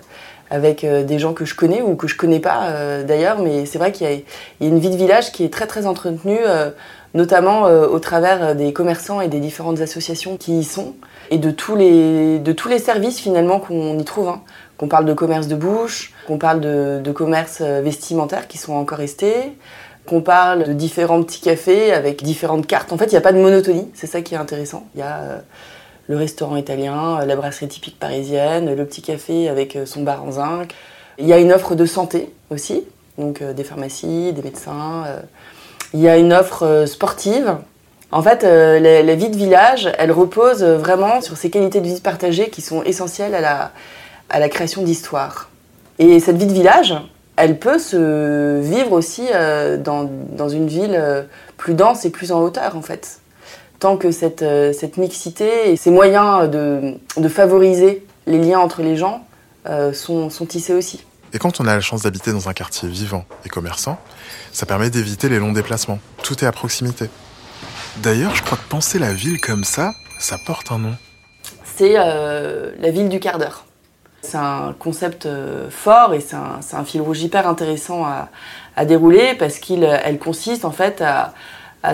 avec 0.50 0.84
euh, 0.84 1.02
des 1.04 1.18
gens 1.18 1.34
que 1.34 1.44
je 1.44 1.54
connais 1.54 1.82
ou 1.82 1.94
que 1.96 2.06
je 2.06 2.16
connais 2.16 2.40
pas 2.40 2.68
euh, 2.68 3.02
d'ailleurs. 3.04 3.38
Mais 3.40 3.66
c'est 3.66 3.78
vrai 3.78 3.92
qu'il 3.92 4.08
y, 4.08 4.24
y 4.60 4.66
a 4.66 4.68
une 4.68 4.78
vie 4.78 4.90
de 4.90 4.96
village 4.96 5.32
qui 5.32 5.44
est 5.44 5.52
très 5.52 5.66
très 5.66 5.86
entretenue, 5.86 6.38
euh, 6.46 6.70
notamment 7.14 7.62
au 7.64 7.98
travers 8.00 8.54
des 8.54 8.74
commerçants 8.74 9.22
et 9.22 9.28
des 9.28 9.40
différentes 9.40 9.80
associations 9.80 10.36
qui 10.36 10.58
y 10.58 10.64
sont 10.64 10.92
et 11.30 11.38
de 11.38 11.50
tous 11.50 11.74
les 11.74 12.38
de 12.38 12.52
tous 12.52 12.68
les 12.68 12.78
services 12.78 13.18
finalement 13.18 13.60
qu'on 13.60 13.98
y 13.98 14.04
trouve. 14.04 14.28
hein. 14.28 14.42
Qu'on 14.76 14.88
parle 14.88 15.06
de 15.06 15.14
commerce 15.14 15.48
de 15.48 15.56
bouche, 15.56 16.12
qu'on 16.28 16.38
parle 16.38 16.60
de, 16.60 17.00
de 17.02 17.10
commerce 17.10 17.62
vestimentaire 17.62 18.46
qui 18.46 18.58
sont 18.58 18.74
encore 18.74 18.98
restés, 18.98 19.56
qu'on 20.08 20.22
parle 20.22 20.64
de 20.64 20.72
différents 20.72 21.22
petits 21.22 21.40
cafés 21.40 21.92
avec 21.92 22.22
différentes 22.22 22.66
cartes. 22.66 22.92
En 22.92 22.98
fait, 22.98 23.06
il 23.06 23.10
n'y 23.10 23.18
a 23.18 23.20
pas 23.20 23.32
de 23.32 23.38
monotonie, 23.38 23.88
c'est 23.94 24.06
ça 24.06 24.22
qui 24.22 24.34
est 24.34 24.38
intéressant. 24.38 24.86
Il 24.94 25.00
y 25.00 25.02
a 25.02 25.18
euh, 25.18 25.38
le 26.08 26.16
restaurant 26.16 26.56
italien, 26.56 27.20
euh, 27.20 27.26
la 27.26 27.36
brasserie 27.36 27.68
typique 27.68 27.98
parisienne, 27.98 28.74
le 28.74 28.86
petit 28.86 29.02
café 29.02 29.48
avec 29.48 29.76
euh, 29.76 29.84
son 29.84 30.02
bar 30.02 30.24
en 30.24 30.32
zinc. 30.32 30.74
Il 31.18 31.26
y 31.26 31.32
a 31.32 31.38
une 31.38 31.52
offre 31.52 31.74
de 31.74 31.84
santé 31.84 32.32
aussi, 32.50 32.84
donc 33.18 33.42
des 33.42 33.64
pharmacies, 33.64 34.32
des 34.32 34.42
médecins. 34.42 35.04
Il 35.92 35.98
y 35.98 36.08
a 36.08 36.16
une 36.16 36.32
offre 36.32 36.84
sportive. 36.86 37.56
En 38.12 38.22
fait, 38.22 38.44
la, 38.44 39.14
vie 39.16 39.28
de 39.28 39.36
village, 39.36 39.90
elle 39.98 40.12
repose 40.12 40.62
vraiment 40.62 41.20
sur 41.20 41.36
ces 41.36 41.50
qualités 41.50 41.80
de 41.80 41.86
vie 41.86 42.00
partagées 42.00 42.50
qui 42.50 42.62
sont 42.62 42.84
essentielles 42.84 43.34
à 43.34 43.40
la, 43.40 43.72
à 44.30 44.38
la 44.38 44.48
création 44.48 44.82
d'histoire. 44.82 45.50
Et 45.98 46.20
cette 46.20 46.36
vie 46.36 46.46
de 46.46 46.52
village, 46.52 46.94
elle 47.38 47.58
peut 47.58 47.78
se 47.78 48.60
vivre 48.60 48.92
aussi 48.92 49.26
euh, 49.32 49.76
dans, 49.76 50.10
dans 50.32 50.48
une 50.48 50.66
ville 50.66 50.94
euh, 50.94 51.22
plus 51.56 51.74
dense 51.74 52.04
et 52.04 52.10
plus 52.10 52.32
en 52.32 52.40
hauteur, 52.42 52.76
en 52.76 52.82
fait. 52.82 53.20
Tant 53.78 53.96
que 53.96 54.10
cette, 54.10 54.42
euh, 54.42 54.72
cette 54.72 54.96
mixité 54.96 55.70
et 55.70 55.76
ces 55.76 55.90
moyens 55.90 56.50
de, 56.50 56.94
de 57.16 57.28
favoriser 57.28 58.04
les 58.26 58.38
liens 58.38 58.58
entre 58.58 58.82
les 58.82 58.96
gens 58.96 59.24
sont, 59.92 60.30
sont 60.30 60.46
tissés 60.46 60.72
aussi. 60.72 61.04
Et 61.34 61.38
quand 61.38 61.60
on 61.60 61.66
a 61.66 61.74
la 61.74 61.82
chance 61.82 62.04
d'habiter 62.04 62.32
dans 62.32 62.48
un 62.48 62.54
quartier 62.54 62.88
vivant 62.88 63.26
et 63.44 63.50
commerçant, 63.50 63.98
ça 64.50 64.64
permet 64.64 64.88
d'éviter 64.88 65.28
les 65.28 65.38
longs 65.38 65.52
déplacements. 65.52 65.98
Tout 66.22 66.42
est 66.42 66.46
à 66.46 66.52
proximité. 66.52 67.10
D'ailleurs, 67.98 68.34
je 68.34 68.42
crois 68.42 68.56
que 68.56 68.66
penser 68.70 68.98
la 68.98 69.12
ville 69.12 69.38
comme 69.42 69.64
ça, 69.64 69.92
ça 70.18 70.38
porte 70.46 70.72
un 70.72 70.78
nom. 70.78 70.94
C'est 71.64 71.92
la 71.92 72.90
ville 72.90 73.10
du 73.10 73.20
quart 73.20 73.38
d'heure. 73.38 73.66
C'est 74.22 74.36
un 74.36 74.74
concept 74.78 75.26
euh, 75.26 75.70
fort 75.70 76.14
et 76.14 76.20
c'est 76.20 76.36
un, 76.36 76.84
fil 76.84 77.00
rouge 77.00 77.22
hyper 77.22 77.48
intéressant 77.48 78.04
à, 78.04 78.28
dérouler 78.84 79.34
parce 79.34 79.58
qu'elle 79.58 80.18
consiste 80.18 80.64
en 80.64 80.70
fait 80.70 81.02
à, 81.02 81.34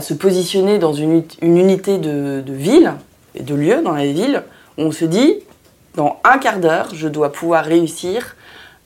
se 0.00 0.14
positionner 0.14 0.78
dans 0.78 0.92
une, 0.92 1.24
unité 1.40 1.98
de, 1.98 2.42
de 2.44 2.52
ville, 2.52 2.94
et 3.34 3.42
de 3.42 3.54
lieu 3.54 3.82
dans 3.82 3.92
la 3.92 4.06
ville, 4.06 4.42
où 4.78 4.82
on 4.82 4.92
se 4.92 5.04
dit, 5.04 5.40
dans 5.94 6.20
un 6.24 6.38
quart 6.38 6.58
d'heure, 6.58 6.88
je 6.94 7.08
dois 7.08 7.32
pouvoir 7.32 7.64
réussir 7.64 8.36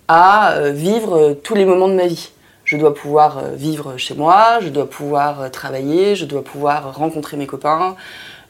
à 0.08 0.52
euh, 0.52 0.70
vivre 0.70 1.16
euh, 1.16 1.34
tous 1.34 1.54
les 1.54 1.64
moments 1.64 1.88
de 1.88 1.94
ma 1.94 2.06
vie. 2.06 2.30
Je 2.68 2.76
dois 2.76 2.92
pouvoir 2.92 3.38
euh, 3.38 3.54
vivre 3.54 3.96
chez 3.96 4.14
moi, 4.14 4.58
je 4.60 4.68
dois 4.68 4.90
pouvoir 4.90 5.40
euh, 5.40 5.48
travailler, 5.48 6.14
je 6.14 6.26
dois 6.26 6.44
pouvoir 6.44 6.94
rencontrer 6.94 7.38
mes 7.38 7.46
copains, 7.46 7.96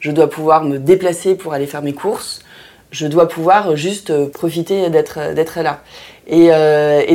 je 0.01 0.11
dois 0.11 0.29
pouvoir 0.29 0.65
me 0.65 0.81
déplacer 0.81 1.37
pour 1.37 1.53
aller 1.53 1.69
faire 1.69 1.83
mes 1.83 1.93
courses, 1.93 2.41
Je 2.91 3.07
dois 3.07 3.29
pouvoir 3.29 3.77
juste 3.77 4.29
profiter 4.29 4.91
d'être 4.91 5.35
d'être 5.35 5.61
là. 5.61 5.81
Et, 6.27 6.49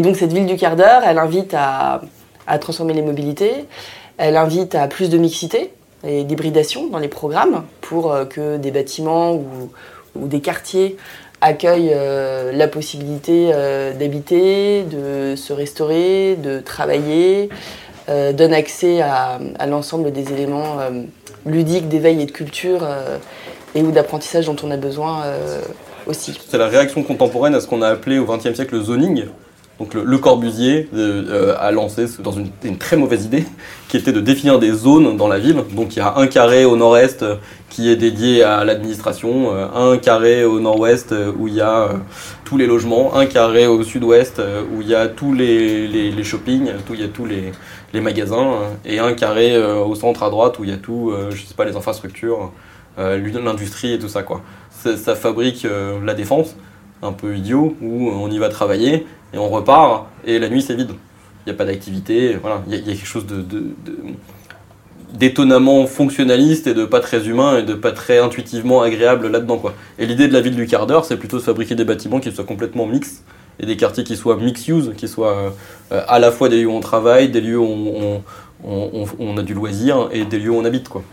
donc 0.01 0.15
cette 0.15 0.33
ville 0.33 0.45
du 0.45 0.55
quart 0.55 0.75
d'heure, 0.75 1.01
elle 1.05 1.17
invite 1.17 1.53
à, 1.53 2.01
transformer 2.59 2.93
les 2.93 3.01
mobilités, 3.01 3.65
elle 4.17 4.37
invite 4.37 4.75
à 4.75 4.87
plus 4.87 5.09
de 5.09 5.17
mixité 5.17 5.71
et 6.03 6.23
d'hybridation 6.23 6.87
dans 6.87 6.99
les 6.99 7.07
programmes 7.07 7.63
pour 7.81 8.15
que 8.29 8.57
des 8.57 8.71
bâtiments 8.71 9.33
ou, 9.33 10.27
des 10.27 10.41
quartiers 10.41 10.97
accueillent 11.43 11.91
euh, 11.93 12.51
la 12.51 12.67
possibilité 12.67 13.51
euh, 13.53 13.93
d'habiter, 13.93 14.83
de 14.83 15.35
se 15.35 15.53
restaurer, 15.53 16.37
de 16.37 16.59
travailler, 16.59 17.49
euh, 18.09 18.31
donne 18.31 18.53
accès 18.53 19.01
à, 19.01 19.39
l'ensemble 19.67 20.11
des 20.11 20.31
éléments 20.31 20.77
ludiques 21.45 21.89
d'éveil 21.89 22.21
et 22.21 22.25
de 22.25 22.31
culture 22.31 22.87
et 23.75 23.81
ou 23.81 23.91
d'apprentissage 23.91 24.45
dont 24.45 24.55
on 24.63 24.71
a 24.71 24.77
besoin 24.77 25.23
aussi. 26.05 26.39
C'est 26.47 26.57
la 26.57 26.67
réaction 26.67 27.03
contemporaine 27.03 27.55
à 27.55 27.61
ce 27.61 27.67
qu'on 27.67 27.81
a 27.81 27.87
appelé 27.87 28.19
au 28.19 28.25
XXe 28.25 28.53
siècle 28.53 28.75
le 28.75 28.83
zoning, 28.83 29.25
donc 29.79 29.95
le, 29.95 30.17
Corbusier 30.19 30.87
a 31.59 31.71
lancé 31.71 32.05
dans 32.19 32.31
une, 32.31 32.77
très 32.77 32.95
mauvaise 32.95 33.25
idée, 33.25 33.43
qui 33.89 33.97
était 33.97 34.11
de 34.11 34.21
définir 34.21 34.59
des 34.59 34.71
zones 34.71 35.17
dans 35.17 35.27
la 35.27 35.39
ville. 35.39 35.63
Donc 35.75 35.95
il 35.95 35.99
y 35.99 36.01
a 36.01 36.15
un 36.15 36.27
carré 36.27 36.63
au 36.63 36.77
nord-est 36.77 37.25
qui 37.73 37.89
est 37.89 37.95
dédié 37.95 38.43
à 38.43 38.63
l'administration, 38.65 39.51
euh, 39.51 39.65
un 39.73 39.97
carré 39.97 40.45
au 40.45 40.59
nord-ouest 40.59 41.11
euh, 41.11 41.31
où 41.35 41.47
il 41.47 41.55
y 41.55 41.61
a 41.61 41.79
euh, 41.79 41.93
tous 42.45 42.55
les 42.55 42.67
logements, 42.67 43.15
un 43.15 43.25
carré 43.25 43.65
au 43.65 43.81
sud-ouest 43.81 44.39
où 44.71 44.81
il 44.81 44.87
y 44.87 44.93
a 44.93 45.07
tous 45.07 45.33
les, 45.33 45.87
les, 45.87 46.23
shoppings, 46.23 46.69
où 46.87 46.93
il 46.93 47.01
y 47.01 47.03
a 47.03 47.07
tous 47.07 47.25
les, 47.25 47.51
les 47.93 47.99
magasins, 47.99 48.59
et 48.85 48.99
un 48.99 49.13
carré 49.13 49.57
au 49.57 49.95
centre 49.95 50.21
à 50.21 50.29
droite 50.29 50.59
où 50.59 50.63
il 50.63 50.69
y 50.69 50.73
a 50.73 50.77
tout, 50.77 51.11
je 51.31 51.43
sais 51.43 51.55
pas, 51.55 51.65
les 51.65 51.75
infrastructures, 51.75 52.51
l'industrie 52.97 53.93
et 53.93 53.99
tout 53.99 54.09
ça 54.09 54.23
quoi. 54.23 54.41
Ça, 54.71 55.15
fabrique 55.15 55.65
la 56.03 56.13
défense, 56.13 56.55
un 57.01 57.13
peu 57.13 57.35
idiot, 57.35 57.75
où 57.81 58.09
on 58.09 58.29
y 58.29 58.37
va 58.37 58.49
travailler 58.49 59.05
et 59.33 59.37
on 59.37 59.49
repart 59.49 60.07
et 60.25 60.39
la 60.39 60.49
nuit 60.49 60.61
c'est 60.61 60.75
vide. 60.75 60.91
Il 61.45 61.49
n'y 61.49 61.55
a 61.55 61.57
pas 61.57 61.65
d'activité, 61.65 62.37
voilà, 62.41 62.61
il 62.67 62.75
y, 62.75 62.77
a 62.77 62.81
quelque 62.81 63.05
chose 63.05 63.25
de, 63.25 63.43
d'étonnamment 65.13 65.85
fonctionnaliste 65.85 66.67
et 66.67 66.73
de 66.73 66.85
pas 66.85 66.99
très 66.99 67.27
humain 67.27 67.57
et 67.57 67.63
de 67.63 67.73
pas 67.73 67.91
très 67.91 68.19
intuitivement 68.19 68.81
agréable 68.81 69.27
là-dedans 69.27 69.57
quoi. 69.57 69.73
Et 69.99 70.05
l'idée 70.05 70.27
de 70.27 70.33
la 70.33 70.41
ville 70.41 70.55
du 70.55 70.65
quart 70.65 70.87
d'heure, 70.87 71.05
c'est 71.05 71.17
plutôt 71.17 71.37
de 71.37 71.43
fabriquer 71.43 71.75
des 71.75 71.85
bâtiments 71.85 72.19
qui 72.19 72.31
soient 72.31 72.43
complètement 72.43 72.87
mix 72.87 73.23
et 73.59 73.65
des 73.65 73.77
quartiers 73.77 74.03
qui 74.03 74.17
soient 74.17 74.37
mix-use, 74.37 74.93
qui 74.97 75.07
soient 75.07 75.53
euh, 75.91 76.01
à 76.07 76.19
la 76.19 76.31
fois 76.31 76.49
des 76.49 76.61
lieux 76.61 76.67
où 76.67 76.71
on 76.71 76.79
travaille, 76.79 77.29
des 77.29 77.41
lieux 77.41 77.59
où 77.59 77.63
on, 77.63 78.23
on, 79.19 79.37
a 79.37 79.43
du 79.43 79.53
loisir 79.53 80.09
et 80.11 80.25
des 80.25 80.39
lieux 80.39 80.49
où 80.49 80.55
on 80.55 80.65
habite 80.65 80.89
quoi. 80.89 81.03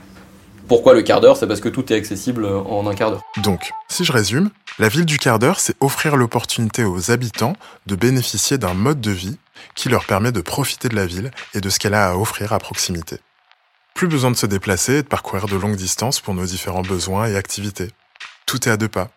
Pourquoi 0.71 0.95
le 0.95 1.03
quart 1.03 1.21
d'heure? 1.21 1.37
C'est 1.37 1.49
parce 1.49 1.59
que 1.59 1.69
tout 1.69 1.93
est 1.93 1.97
accessible 1.97 2.47
en 2.47 2.87
un 2.87 2.95
quart 2.95 3.11
d'heure. 3.11 3.25
Donc, 3.39 3.73
si 3.89 4.05
je 4.05 4.13
résume, 4.13 4.51
la 4.79 4.89
ville 4.89 5.05
du 5.05 5.19
quart 5.19 5.41
d'heure, 5.41 5.59
c'est 5.59 5.75
offrir 5.81 6.15
l'opportunité 6.17 6.85
aux 6.85 7.11
habitants 7.11 7.55
de 7.87 7.97
bénéficier 7.97 8.57
d'un 8.57 8.75
mode 8.75 9.01
de 9.01 9.11
vie 9.11 9.37
qui 9.75 9.89
leur 9.89 10.05
permet 10.05 10.31
de 10.31 10.41
profiter 10.41 10.89
de 10.89 10.95
la 10.95 11.07
ville 11.07 11.33
et 11.55 11.61
de 11.61 11.69
ce 11.71 11.81
qu'elle 11.81 11.95
a 11.95 12.11
à 12.11 12.15
offrir 12.15 12.53
à 12.53 12.61
proximité. 12.61 13.17
Plus 13.95 14.07
besoin 14.07 14.31
de 14.31 14.37
se 14.37 14.47
déplacer 14.47 14.99
et 14.99 15.03
de 15.03 15.09
parcourir 15.09 15.47
de 15.47 15.57
longues 15.57 15.75
distances 15.75 16.21
pour 16.21 16.35
nos 16.35 16.47
différents 16.47 16.83
besoins 16.83 17.27
et 17.27 17.35
activités. 17.35 17.89
Tout 18.47 18.69
est 18.69 18.71
à 18.71 18.77
deux 18.77 18.87
pas, 18.87 19.11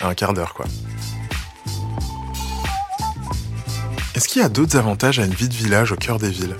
un 0.00 0.14
quart 0.14 0.32
d'heure 0.32 0.54
quoi. 0.54 0.66
Est-ce 4.14 4.28
qu'il 4.28 4.42
y 4.42 4.44
a 4.44 4.48
d'autres 4.48 4.76
avantages 4.76 5.18
à 5.18 5.24
une 5.24 5.34
vie 5.34 5.48
de 5.48 5.54
village 5.54 5.90
au 5.90 5.96
cœur 5.96 6.20
des 6.20 6.30
villes? 6.30 6.54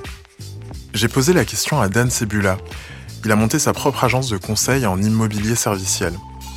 J'ai 0.93 1.07
posé 1.07 1.35
la 1.35 1.45
question 1.45 1.81
à 1.81 1.89
Dan 1.89 2.11
Sebula. 2.11 2.59
Il 3.25 3.33
a 3.33 3.37
monté 3.37 3.59
sa 3.59 3.73
propre 3.73 4.05
agence 4.05 4.29
de 4.29 4.39
conseil 4.39 4.87
en 4.87 5.01
immobilier 5.01 5.55
serviciel. 5.55 6.15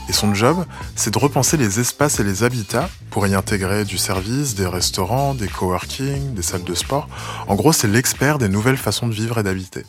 Et 0.09 0.13
son 0.13 0.33
job, 0.33 0.65
c'est 0.95 1.13
de 1.13 1.19
repenser 1.19 1.57
les 1.57 1.79
espaces 1.79 2.19
et 2.19 2.23
les 2.23 2.43
habitats 2.43 2.89
pour 3.09 3.25
y 3.27 3.35
intégrer 3.35 3.85
du 3.85 3.97
service, 3.97 4.55
des 4.55 4.67
restaurants, 4.67 5.33
des 5.33 5.47
coworking, 5.47 6.33
des 6.33 6.41
salles 6.41 6.63
de 6.63 6.73
sport. 6.73 7.07
En 7.47 7.55
gros, 7.55 7.73
c'est 7.73 7.87
l'expert 7.87 8.37
des 8.37 8.49
nouvelles 8.49 8.77
façons 8.77 9.07
de 9.07 9.13
vivre 9.13 9.39
et 9.39 9.43
d'habiter. 9.43 9.85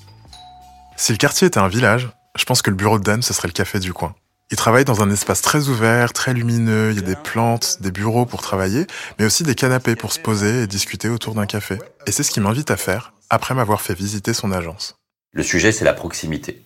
Si 0.97 1.12
le 1.12 1.19
quartier 1.19 1.49
était 1.49 1.59
un 1.59 1.69
village, 1.69 2.09
je 2.37 2.45
pense 2.45 2.62
que 2.62 2.71
le 2.71 2.76
bureau 2.76 2.99
de 2.99 3.04
Dan, 3.04 3.23
ce 3.23 3.33
serait 3.33 3.49
le 3.49 3.52
café 3.52 3.81
du 3.81 3.93
coin. 3.93 4.14
Il 4.50 4.57
travaille 4.57 4.85
dans 4.85 5.02
un 5.02 5.11
espace 5.11 5.43
très 5.43 5.69
ouvert, 5.69 6.12
très 6.12 6.35
lumineux, 6.35 6.90
il 6.90 6.97
y 6.97 6.99
a 6.99 7.02
des 7.02 7.16
plantes, 7.16 7.78
des 7.81 7.90
bureaux 7.90 8.26
pour 8.26 8.43
travailler, 8.43 8.87
mais 9.19 9.25
aussi 9.25 9.43
des 9.43 9.54
canapés 9.54 9.97
pour 9.97 10.12
se 10.12 10.21
poser 10.21 10.62
et 10.62 10.66
discuter 10.66 11.09
autour 11.09 11.35
d'un 11.35 11.47
café. 11.47 11.78
Et 12.07 12.12
c'est 12.12 12.23
ce 12.23 12.31
qui 12.31 12.40
m'invite 12.40 12.71
à 12.71 12.76
faire, 12.76 13.14
après 13.31 13.54
m'avoir 13.54 13.81
fait 13.81 13.95
visiter 13.95 14.35
son 14.35 14.52
agence. 14.52 14.97
Le 15.35 15.43
sujet, 15.43 15.73
c'est 15.73 15.85
la 15.85 15.95
proximité. 15.95 16.62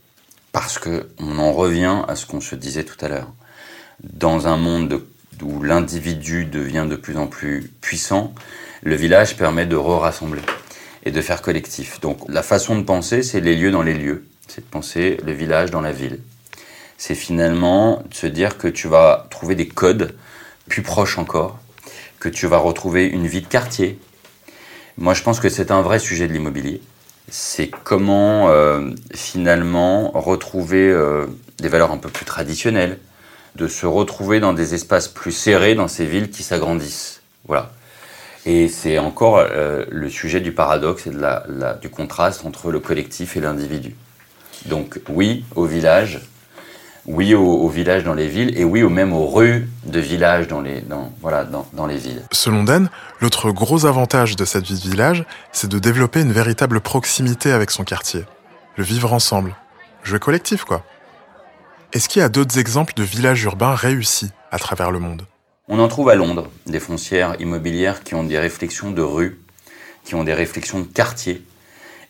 Parce 0.53 0.79
que 0.79 1.09
on 1.19 1.39
en 1.39 1.53
revient 1.53 2.03
à 2.07 2.17
ce 2.17 2.27
qu'on 2.27 2.43
se 2.43 2.55
disait 2.55 2.85
tout 2.85 3.03
à 3.03 3.09
l'heure. 3.09 3.33
Dans 4.03 4.47
un 4.47 4.59
monde 4.59 5.03
où 5.43 5.63
l'individu 5.63 6.45
devient 6.45 6.87
de 6.89 6.97
plus 6.97 7.17
en 7.17 7.27
plus 7.27 7.73
puissant, 7.81 8.35
le 8.83 8.95
village 8.95 9.39
permet 9.39 9.65
de 9.65 9.75
re-rassembler 9.75 10.43
et 11.07 11.11
de 11.11 11.23
faire 11.23 11.41
collectif. 11.41 11.99
Donc 12.01 12.19
la 12.29 12.43
façon 12.43 12.77
de 12.77 12.83
penser, 12.83 13.23
c'est 13.23 13.41
les 13.41 13.57
lieux 13.57 13.71
dans 13.71 13.81
les 13.81 13.95
lieux. 13.95 14.27
C'est 14.49 14.61
de 14.61 14.71
penser 14.71 15.19
le 15.25 15.33
village 15.33 15.71
dans 15.71 15.81
la 15.81 15.93
ville. 15.93 16.21
C'est 16.99 17.15
finalement 17.15 18.03
de 18.11 18.15
se 18.15 18.27
dire 18.27 18.59
que 18.59 18.69
tu 18.69 18.87
vas 18.87 19.29
trouver 19.31 19.55
des 19.55 19.69
codes 19.69 20.15
plus 20.69 20.83
proches 20.83 21.17
encore, 21.17 21.59
que 22.21 22.29
tu 22.29 22.47
vas 22.47 22.59
retrouver 22.59 23.07
une 23.07 23.29
vie 23.29 23.41
de 23.41 23.47
quartier. 23.47 23.99
Moi, 24.99 25.15
je 25.15 25.23
pense 25.23 25.41
que 25.41 25.49
c'est 25.49 25.71
un 25.71 25.81
vrai 25.81 25.99
sujet 25.99 26.29
de 26.29 26.35
l'immobilier. 26.35 26.83
C'est 27.31 27.71
comment 27.85 28.49
euh, 28.49 28.91
finalement 29.15 30.11
retrouver 30.13 30.91
euh, 30.91 31.27
des 31.59 31.69
valeurs 31.69 31.93
un 31.93 31.99
peu 31.99 32.09
plus 32.09 32.25
traditionnelles, 32.25 32.99
de 33.57 33.69
se 33.69 33.87
retrouver 33.87 34.41
dans 34.41 34.53
des 34.53 34.75
espaces 34.75 35.09
plus 35.09 35.33
serrés 35.33 35.75
dans 35.75 35.89
ces 35.89 36.07
villes 36.07 36.31
qui 36.31 36.43
s'agrandissent. 36.43 37.21
Voilà. 37.47 37.73
Et 38.47 38.69
c'est 38.69 38.99
encore 38.99 39.39
euh, 39.39 39.85
le 39.91 40.09
sujet 40.09 40.41
du 40.41 40.53
paradoxe 40.53 41.07
et 41.07 41.11
de 41.11 41.19
la, 41.19 41.75
du 41.75 41.91
contraste 41.91 42.47
entre 42.47 42.71
le 42.71 42.81
collectif 42.81 43.37
et 43.37 43.41
l'individu. 43.41 43.95
Donc 44.67 45.01
oui 45.09 45.45
au 45.55 45.65
village, 45.65 46.21
oui 47.09 47.35
au, 47.35 47.69
village 47.69 48.05
dans 48.05 48.13
les 48.13 48.29
villes 48.29 48.57
et 48.59 48.65
oui 48.65 48.83
au 48.83 48.91
même 48.91 49.15
aux 49.15 49.27
rues 49.27 49.67
de 49.87 49.99
village 49.99 50.47
dans 50.47 50.61
les, 50.61 50.83
dans, 50.83 51.11
voilà, 51.23 51.45
dans, 51.45 51.67
dans 51.73 51.87
les 51.87 51.97
villes. 51.97 52.23
Selon 52.33 52.65
Dan, 52.65 52.91
l'autre 53.21 53.51
gros 53.51 53.87
avantage 53.87 54.37
de 54.37 54.45
cette 54.45 54.67
vie 54.67 54.79
de 54.79 54.91
village, 54.91 55.25
c'est 55.51 55.71
de 55.71 55.79
développer 55.79 56.21
une 56.21 56.33
véritable 56.33 56.81
proximité 56.81 57.51
avec 57.51 57.71
son 57.71 57.83
quartier. 57.83 58.25
Le 58.77 58.85
vivre 58.85 59.13
ensemble. 59.15 59.57
Jouer 60.05 60.19
collectif, 60.19 60.65
quoi. 60.65 60.85
Est-ce 61.95 62.11
qu'il 62.11 62.21
y 62.21 62.25
a 62.25 62.29
d'autres 62.29 62.59
exemples 62.59 62.93
de 62.95 63.03
villages 63.03 63.43
urbains 63.43 63.75
réussis 63.75 64.31
à 64.51 64.59
travers 64.59 64.91
le 64.91 64.99
monde? 64.99 65.23
On 65.67 65.79
en 65.79 65.89
trouve 65.89 66.11
à 66.11 66.15
Londres 66.15 66.49
des 66.67 66.81
foncières 66.81 67.37
immobilières 67.41 68.05
qui 68.05 68.15
ont 68.15 68.25
des 68.25 68.39
réflexions 68.39 68.91
de 68.91 69.03
rue, 69.03 69.41
qui 70.05 70.15
ont 70.15 70.25
des 70.25 70.35
réflexions 70.35 70.81
de 70.81 70.87
quartier 70.87 71.43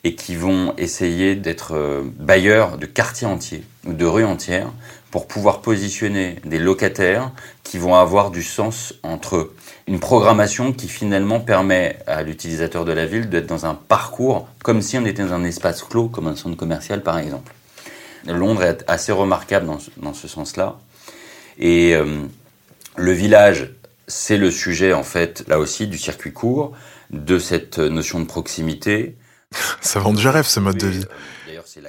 et 0.02 0.16
qui 0.16 0.34
vont 0.36 0.74
essayer 0.76 1.36
d'être 1.36 1.74
euh, 1.74 2.02
bailleurs 2.18 2.78
de 2.78 2.86
quartiers 2.86 3.26
entiers 3.26 3.64
ou 3.88 3.94
de 3.94 4.04
rues 4.04 4.24
entières 4.24 4.70
pour 5.10 5.26
pouvoir 5.26 5.62
positionner 5.62 6.36
des 6.44 6.58
locataires 6.58 7.32
qui 7.64 7.78
vont 7.78 7.94
avoir 7.94 8.30
du 8.30 8.42
sens 8.42 8.94
entre 9.02 9.52
une 9.86 9.98
programmation 9.98 10.72
qui 10.72 10.88
finalement 10.88 11.40
permet 11.40 11.98
à 12.06 12.22
l'utilisateur 12.22 12.84
de 12.84 12.92
la 12.92 13.06
ville 13.06 13.30
d'être 13.30 13.46
dans 13.46 13.64
un 13.64 13.74
parcours 13.74 14.46
comme 14.62 14.82
si 14.82 14.98
on 14.98 15.06
était 15.06 15.24
dans 15.24 15.32
un 15.32 15.44
espace 15.44 15.82
clos, 15.82 16.08
comme 16.08 16.26
un 16.26 16.36
centre 16.36 16.56
commercial 16.56 17.02
par 17.02 17.18
exemple. 17.18 17.52
Londres 18.26 18.62
est 18.62 18.84
assez 18.86 19.12
remarquable 19.12 19.66
dans 19.96 20.12
ce, 20.12 20.28
sens-là. 20.28 20.78
Et 21.58 21.94
euh, 21.94 22.24
le 22.96 23.12
village, 23.12 23.70
c'est 24.06 24.36
le 24.36 24.50
sujet, 24.50 24.92
en 24.92 25.04
fait, 25.04 25.44
là 25.48 25.58
aussi, 25.58 25.86
du 25.86 25.96
circuit 25.96 26.32
court, 26.32 26.72
de 27.10 27.38
cette 27.38 27.78
notion 27.78 28.20
de 28.20 28.26
proximité. 28.26 29.16
Ça 29.80 30.00
vend 30.00 30.12
du 30.12 30.28
rêve, 30.28 30.46
ce 30.46 30.60
mode 30.60 30.76
de 30.76 30.88
vie. 30.88 31.04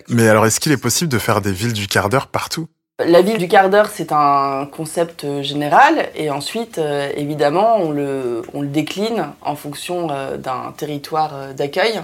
Mais 0.10 0.28
alors, 0.28 0.46
est-ce 0.46 0.60
qu'il 0.60 0.72
est 0.72 0.78
possible 0.78 1.12
de 1.12 1.20
faire 1.20 1.42
des 1.42 1.52
villes 1.52 1.74
du 1.74 1.88
quart 1.88 2.10
d'heure 2.10 2.28
partout? 2.28 2.68
La 3.06 3.22
ville 3.22 3.38
du 3.38 3.48
quart 3.48 3.70
d'heure, 3.70 3.90
c'est 3.94 4.12
un 4.12 4.68
concept 4.70 5.42
général 5.42 6.10
et 6.16 6.30
ensuite, 6.30 6.80
euh, 6.80 7.10
évidemment, 7.16 7.78
on 7.78 7.92
le, 7.92 8.42
on 8.54 8.62
le, 8.62 8.68
décline 8.68 9.28
en 9.42 9.56
fonction 9.56 10.10
euh, 10.12 10.36
d'un 10.36 10.74
territoire 10.76 11.32
euh, 11.34 11.54
d'accueil 11.54 12.02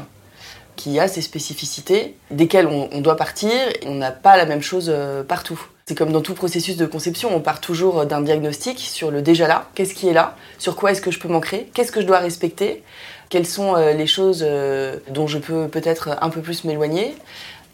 qui 0.78 0.98
a 0.98 1.10
ses 1.10 1.22
spécificités, 1.22 2.16
desquelles 2.32 2.68
on, 2.68 2.88
on 2.94 3.02
doit 3.02 3.18
partir. 3.18 3.52
On 3.86 3.96
n'a 3.96 4.12
pas 4.12 4.38
la 4.38 4.46
même 4.46 4.62
chose 4.62 4.94
partout. 5.28 5.60
C'est 5.88 5.96
comme 5.96 6.12
dans 6.12 6.22
tout 6.22 6.34
processus 6.34 6.78
de 6.78 6.88
conception, 6.88 7.30
on 7.36 7.40
part 7.40 7.62
toujours 7.62 8.08
d'un 8.08 8.22
diagnostic 8.22 8.80
sur 8.80 9.12
le 9.12 9.22
déjà 9.22 9.48
là, 9.48 9.70
qu'est-ce 9.76 9.94
qui 9.94 10.08
est 10.10 10.14
là, 10.14 10.36
sur 10.58 10.76
quoi 10.76 10.92
est-ce 10.92 11.02
que 11.02 11.12
je 11.12 11.20
peux 11.20 11.28
manquer, 11.28 11.70
qu'est-ce 11.76 11.92
que 11.92 12.02
je 12.02 12.08
dois 12.08 12.18
respecter, 12.18 12.84
quelles 13.30 13.46
sont 13.46 13.76
euh, 13.76 13.94
les 13.94 14.08
choses 14.08 14.44
euh, 14.48 14.98
dont 15.10 15.28
je 15.28 15.38
peux 15.38 15.68
peut-être 15.68 16.18
un 16.22 16.30
peu 16.30 16.42
plus 16.42 16.64
m'éloigner, 16.64 17.16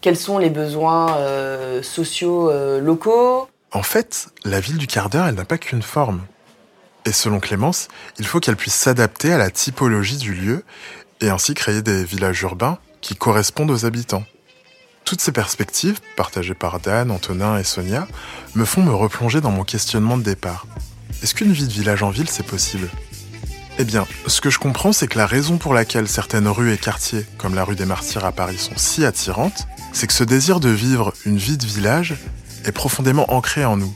quels 0.01 0.17
sont 0.17 0.37
les 0.37 0.49
besoins 0.49 1.15
euh, 1.17 1.81
sociaux 1.83 2.51
locaux? 2.79 3.47
En 3.71 3.83
fait, 3.83 4.29
la 4.43 4.59
ville 4.59 4.77
du 4.77 4.87
quart 4.87 5.09
d'heure, 5.09 5.27
elle 5.27 5.35
n'a 5.35 5.45
pas 5.45 5.57
qu'une 5.57 5.81
forme. 5.81 6.21
Et 7.05 7.11
selon 7.11 7.39
Clémence, 7.39 7.87
il 8.19 8.27
faut 8.27 8.39
qu'elle 8.39 8.57
puisse 8.57 8.75
s'adapter 8.75 9.33
à 9.33 9.37
la 9.37 9.49
typologie 9.49 10.17
du 10.17 10.33
lieu 10.33 10.63
et 11.21 11.29
ainsi 11.29 11.53
créer 11.53 11.81
des 11.81 12.03
villages 12.03 12.41
urbains 12.41 12.77
qui 12.99 13.15
correspondent 13.15 13.71
aux 13.71 13.85
habitants. 13.85 14.23
Toutes 15.05 15.21
ces 15.21 15.31
perspectives, 15.31 15.99
partagées 16.15 16.53
par 16.53 16.79
Dan, 16.79 17.09
Antonin 17.11 17.57
et 17.57 17.63
Sonia, 17.63 18.07
me 18.55 18.65
font 18.65 18.81
me 18.81 18.93
replonger 18.93 19.41
dans 19.41 19.51
mon 19.51 19.63
questionnement 19.63 20.17
de 20.17 20.23
départ. 20.23 20.67
est-ce 21.23 21.33
qu'une 21.33 21.53
vie 21.53 21.67
de 21.67 21.73
village 21.73 22.03
en 22.03 22.11
ville, 22.11 22.29
c'est 22.29 22.45
possible? 22.45 22.89
Eh 23.79 23.83
bien, 23.83 24.05
ce 24.27 24.41
que 24.41 24.49
je 24.49 24.59
comprends, 24.59 24.91
c'est 24.91 25.07
que 25.07 25.17
la 25.17 25.25
raison 25.25 25.57
pour 25.57 25.73
laquelle 25.73 26.07
certaines 26.07 26.47
rues 26.47 26.73
et 26.73 26.77
quartiers, 26.77 27.25
comme 27.37 27.55
la 27.55 27.63
rue 27.63 27.75
des 27.75 27.85
Martyrs 27.85 28.25
à 28.25 28.31
Paris, 28.31 28.57
sont 28.57 28.77
si 28.77 29.05
attirantes, 29.05 29.65
c'est 29.93 30.07
que 30.07 30.13
ce 30.13 30.23
désir 30.23 30.59
de 30.59 30.69
vivre 30.69 31.13
une 31.25 31.37
vie 31.37 31.57
de 31.57 31.65
village 31.65 32.15
est 32.65 32.71
profondément 32.71 33.31
ancré 33.33 33.65
en 33.65 33.77
nous. 33.77 33.93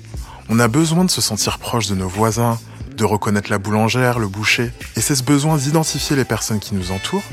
On 0.50 0.60
a 0.60 0.68
besoin 0.68 1.06
de 1.06 1.12
se 1.12 1.22
sentir 1.22 1.60
proche 1.60 1.88
de 1.88 1.96
nos 1.96 2.08
voisins, 2.08 2.60
de 2.96 3.04
reconnaître 3.04 3.50
la 3.50 3.58
boulangère, 3.58 4.20
le 4.20 4.28
boucher, 4.28 4.72
et 4.96 5.02
c'est 5.02 5.16
ce 5.16 5.24
besoin 5.24 5.58
d'identifier 5.58 6.16
les 6.16 6.26
personnes 6.26 6.60
qui 6.60 6.76
nous 6.76 6.92
entourent 6.92 7.24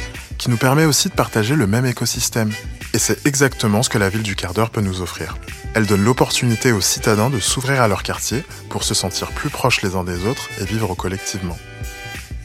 qui 0.43 0.51
nous 0.51 0.57
permet 0.57 0.87
aussi 0.87 1.09
de 1.09 1.15
partager 1.15 1.55
le 1.55 1.69
même 1.69 1.87
écosystème. 1.87 2.51
Et 2.95 2.99
c'est 2.99 3.25
exactement 3.29 3.85
ce 3.85 3.89
que 3.89 3.97
la 3.97 4.09
ville 4.09 4.25
du 4.25 4.35
quart 4.35 4.55
d'heure 4.55 4.71
peut 4.71 4.81
nous 4.81 5.01
offrir. 5.01 5.37
Elle 5.75 5.87
donne 5.87 6.03
l'opportunité 6.03 6.73
aux 6.73 6.81
citadins 6.81 7.31
de 7.31 7.39
s'ouvrir 7.39 7.81
à 7.81 7.87
leur 7.87 8.03
quartier 8.03 8.43
pour 8.69 8.83
se 8.83 8.93
sentir 8.93 9.31
plus 9.31 9.51
proches 9.51 9.83
les 9.83 9.95
uns 9.95 10.03
des 10.03 10.27
autres 10.27 10.49
et 10.61 10.65
vivre 10.65 10.97
collectivement. 10.97 11.57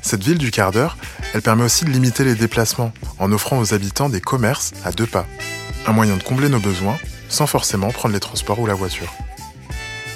Cette 0.04 0.24
ville 0.24 0.38
du 0.38 0.52
quart 0.52 0.72
d'heure, 0.72 0.96
elle 1.34 1.42
permet 1.42 1.64
aussi 1.64 1.86
de 1.86 1.90
limiter 1.90 2.24
les 2.24 2.36
déplacements 2.36 2.94
en 3.18 3.32
offrant 3.32 3.58
aux 3.58 3.74
habitants 3.74 4.10
des 4.10 4.22
commerces 4.22 4.74
à 4.86 4.92
deux 4.92 5.08
pas. 5.08 5.26
Un 5.88 5.94
moyen 5.94 6.18
de 6.18 6.24
combler 6.24 6.50
nos 6.50 6.60
besoins 6.60 6.98
sans 7.30 7.48
forcément 7.48 7.92
prendre 7.92 8.14
les 8.14 8.20
transports 8.20 8.60
ou 8.60 8.66
la 8.66 8.74
voiture. 8.74 9.12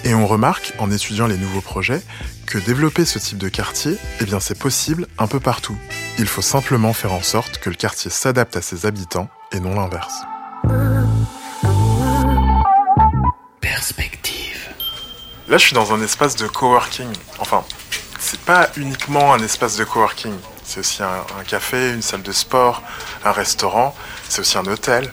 Et 0.04 0.14
on 0.14 0.28
remarque, 0.28 0.74
en 0.80 0.92
étudiant 0.92 1.28
les 1.28 1.38
nouveaux 1.38 1.62
projets, 1.62 2.02
que 2.46 2.58
développer 2.58 3.06
ce 3.06 3.20
type 3.20 3.38
de 3.38 3.48
quartier, 3.48 3.96
eh 4.20 4.26
bien 4.26 4.42
c'est 4.42 4.60
possible 4.60 5.08
un 5.18 5.28
peu 5.28 5.40
partout. 5.40 5.78
Il 6.20 6.28
faut 6.28 6.42
simplement 6.42 6.92
faire 6.92 7.14
en 7.14 7.22
sorte 7.22 7.60
que 7.60 7.70
le 7.70 7.78
quartier 7.78 8.12
s'adapte 8.12 8.58
à 8.58 8.62
ses 8.62 8.86
habitants 8.86 9.30
et 9.54 9.62
non 9.62 9.74
l'inverse. 9.76 10.24
Perspective. 13.62 14.68
Là, 15.48 15.58
je 15.58 15.66
suis 15.68 15.74
dans 15.74 15.94
un 15.94 16.02
espace 16.02 16.36
de 16.36 16.48
coworking. 16.48 17.14
Enfin, 17.40 17.64
c'est 18.20 18.42
pas 18.42 18.70
uniquement 18.76 19.34
un 19.34 19.40
espace 19.40 19.78
de 19.78 19.86
coworking. 19.86 20.34
C'est 20.66 20.82
aussi 20.82 21.02
un, 21.02 21.24
un 21.40 21.44
café, 21.46 21.94
une 21.94 22.02
salle 22.02 22.24
de 22.24 22.32
sport, 22.34 22.84
un 23.24 23.32
restaurant. 23.32 23.96
C'est 24.28 24.42
aussi 24.42 24.58
un 24.58 24.66
hôtel. 24.66 25.12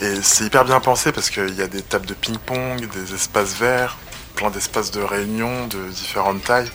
Et 0.00 0.20
c'est 0.22 0.44
hyper 0.44 0.64
bien 0.64 0.80
pensé 0.80 1.12
parce 1.12 1.30
qu'il 1.30 1.54
y 1.54 1.62
a 1.62 1.68
des 1.68 1.82
tables 1.82 2.06
de 2.06 2.14
ping-pong, 2.14 2.88
des 2.88 3.14
espaces 3.14 3.54
verts, 3.54 3.96
plein 4.34 4.50
d'espaces 4.50 4.90
de 4.90 5.00
réunion 5.00 5.66
de 5.68 5.78
différentes 5.90 6.42
tailles. 6.42 6.70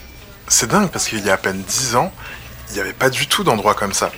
C'est 0.48 0.68
dingue 0.68 0.88
parce 0.88 1.08
qu'il 1.08 1.24
y 1.24 1.30
a 1.30 1.34
à 1.34 1.36
peine 1.36 1.62
10 1.62 1.96
ans, 1.96 2.12
il 2.70 2.74
n'y 2.74 2.80
avait 2.80 2.92
pas 2.92 3.10
du 3.10 3.26
tout 3.26 3.44
d'endroit 3.44 3.74
comme 3.74 3.92
ça. 3.92 4.10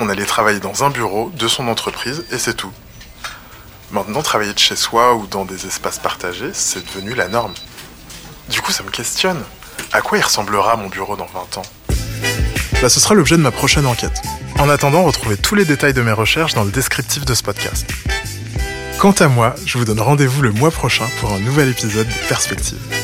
On 0.00 0.08
allait 0.08 0.26
travailler 0.26 0.60
dans 0.60 0.84
un 0.84 0.90
bureau 0.90 1.32
de 1.34 1.48
son 1.48 1.66
entreprise 1.66 2.24
et 2.30 2.38
c'est 2.38 2.54
tout. 2.54 2.72
Maintenant, 3.90 4.22
travailler 4.22 4.52
de 4.52 4.58
chez 4.58 4.76
soi 4.76 5.14
ou 5.14 5.26
dans 5.26 5.44
des 5.44 5.66
espaces 5.66 5.98
partagés, 5.98 6.50
c'est 6.52 6.86
devenu 6.86 7.14
la 7.14 7.28
norme. 7.28 7.54
Du 8.50 8.60
coup, 8.60 8.70
ça 8.70 8.82
me 8.82 8.90
questionne. 8.90 9.42
À 9.92 10.00
quoi 10.02 10.18
il 10.18 10.20
ressemblera 10.22 10.76
mon 10.76 10.88
bureau 10.88 11.16
dans 11.16 11.26
20 11.26 11.58
ans? 11.58 11.62
Bah, 12.82 12.88
ce 12.88 13.00
sera 13.00 13.14
l'objet 13.14 13.36
de 13.36 13.42
ma 13.42 13.50
prochaine 13.50 13.86
enquête. 13.86 14.22
En 14.58 14.68
attendant, 14.68 15.02
retrouvez 15.02 15.36
tous 15.36 15.54
les 15.54 15.64
détails 15.64 15.94
de 15.94 16.02
mes 16.02 16.12
recherches 16.12 16.54
dans 16.54 16.64
le 16.64 16.70
descriptif 16.70 17.24
de 17.24 17.34
ce 17.34 17.42
podcast. 17.42 17.86
Quant 18.98 19.12
à 19.12 19.28
moi, 19.28 19.54
je 19.64 19.78
vous 19.78 19.84
donne 19.84 20.00
rendez-vous 20.00 20.42
le 20.42 20.50
mois 20.50 20.72
prochain 20.72 21.06
pour 21.20 21.32
un 21.32 21.38
nouvel 21.38 21.68
épisode 21.68 22.08
de 22.08 22.28
Perspective. 22.28 22.97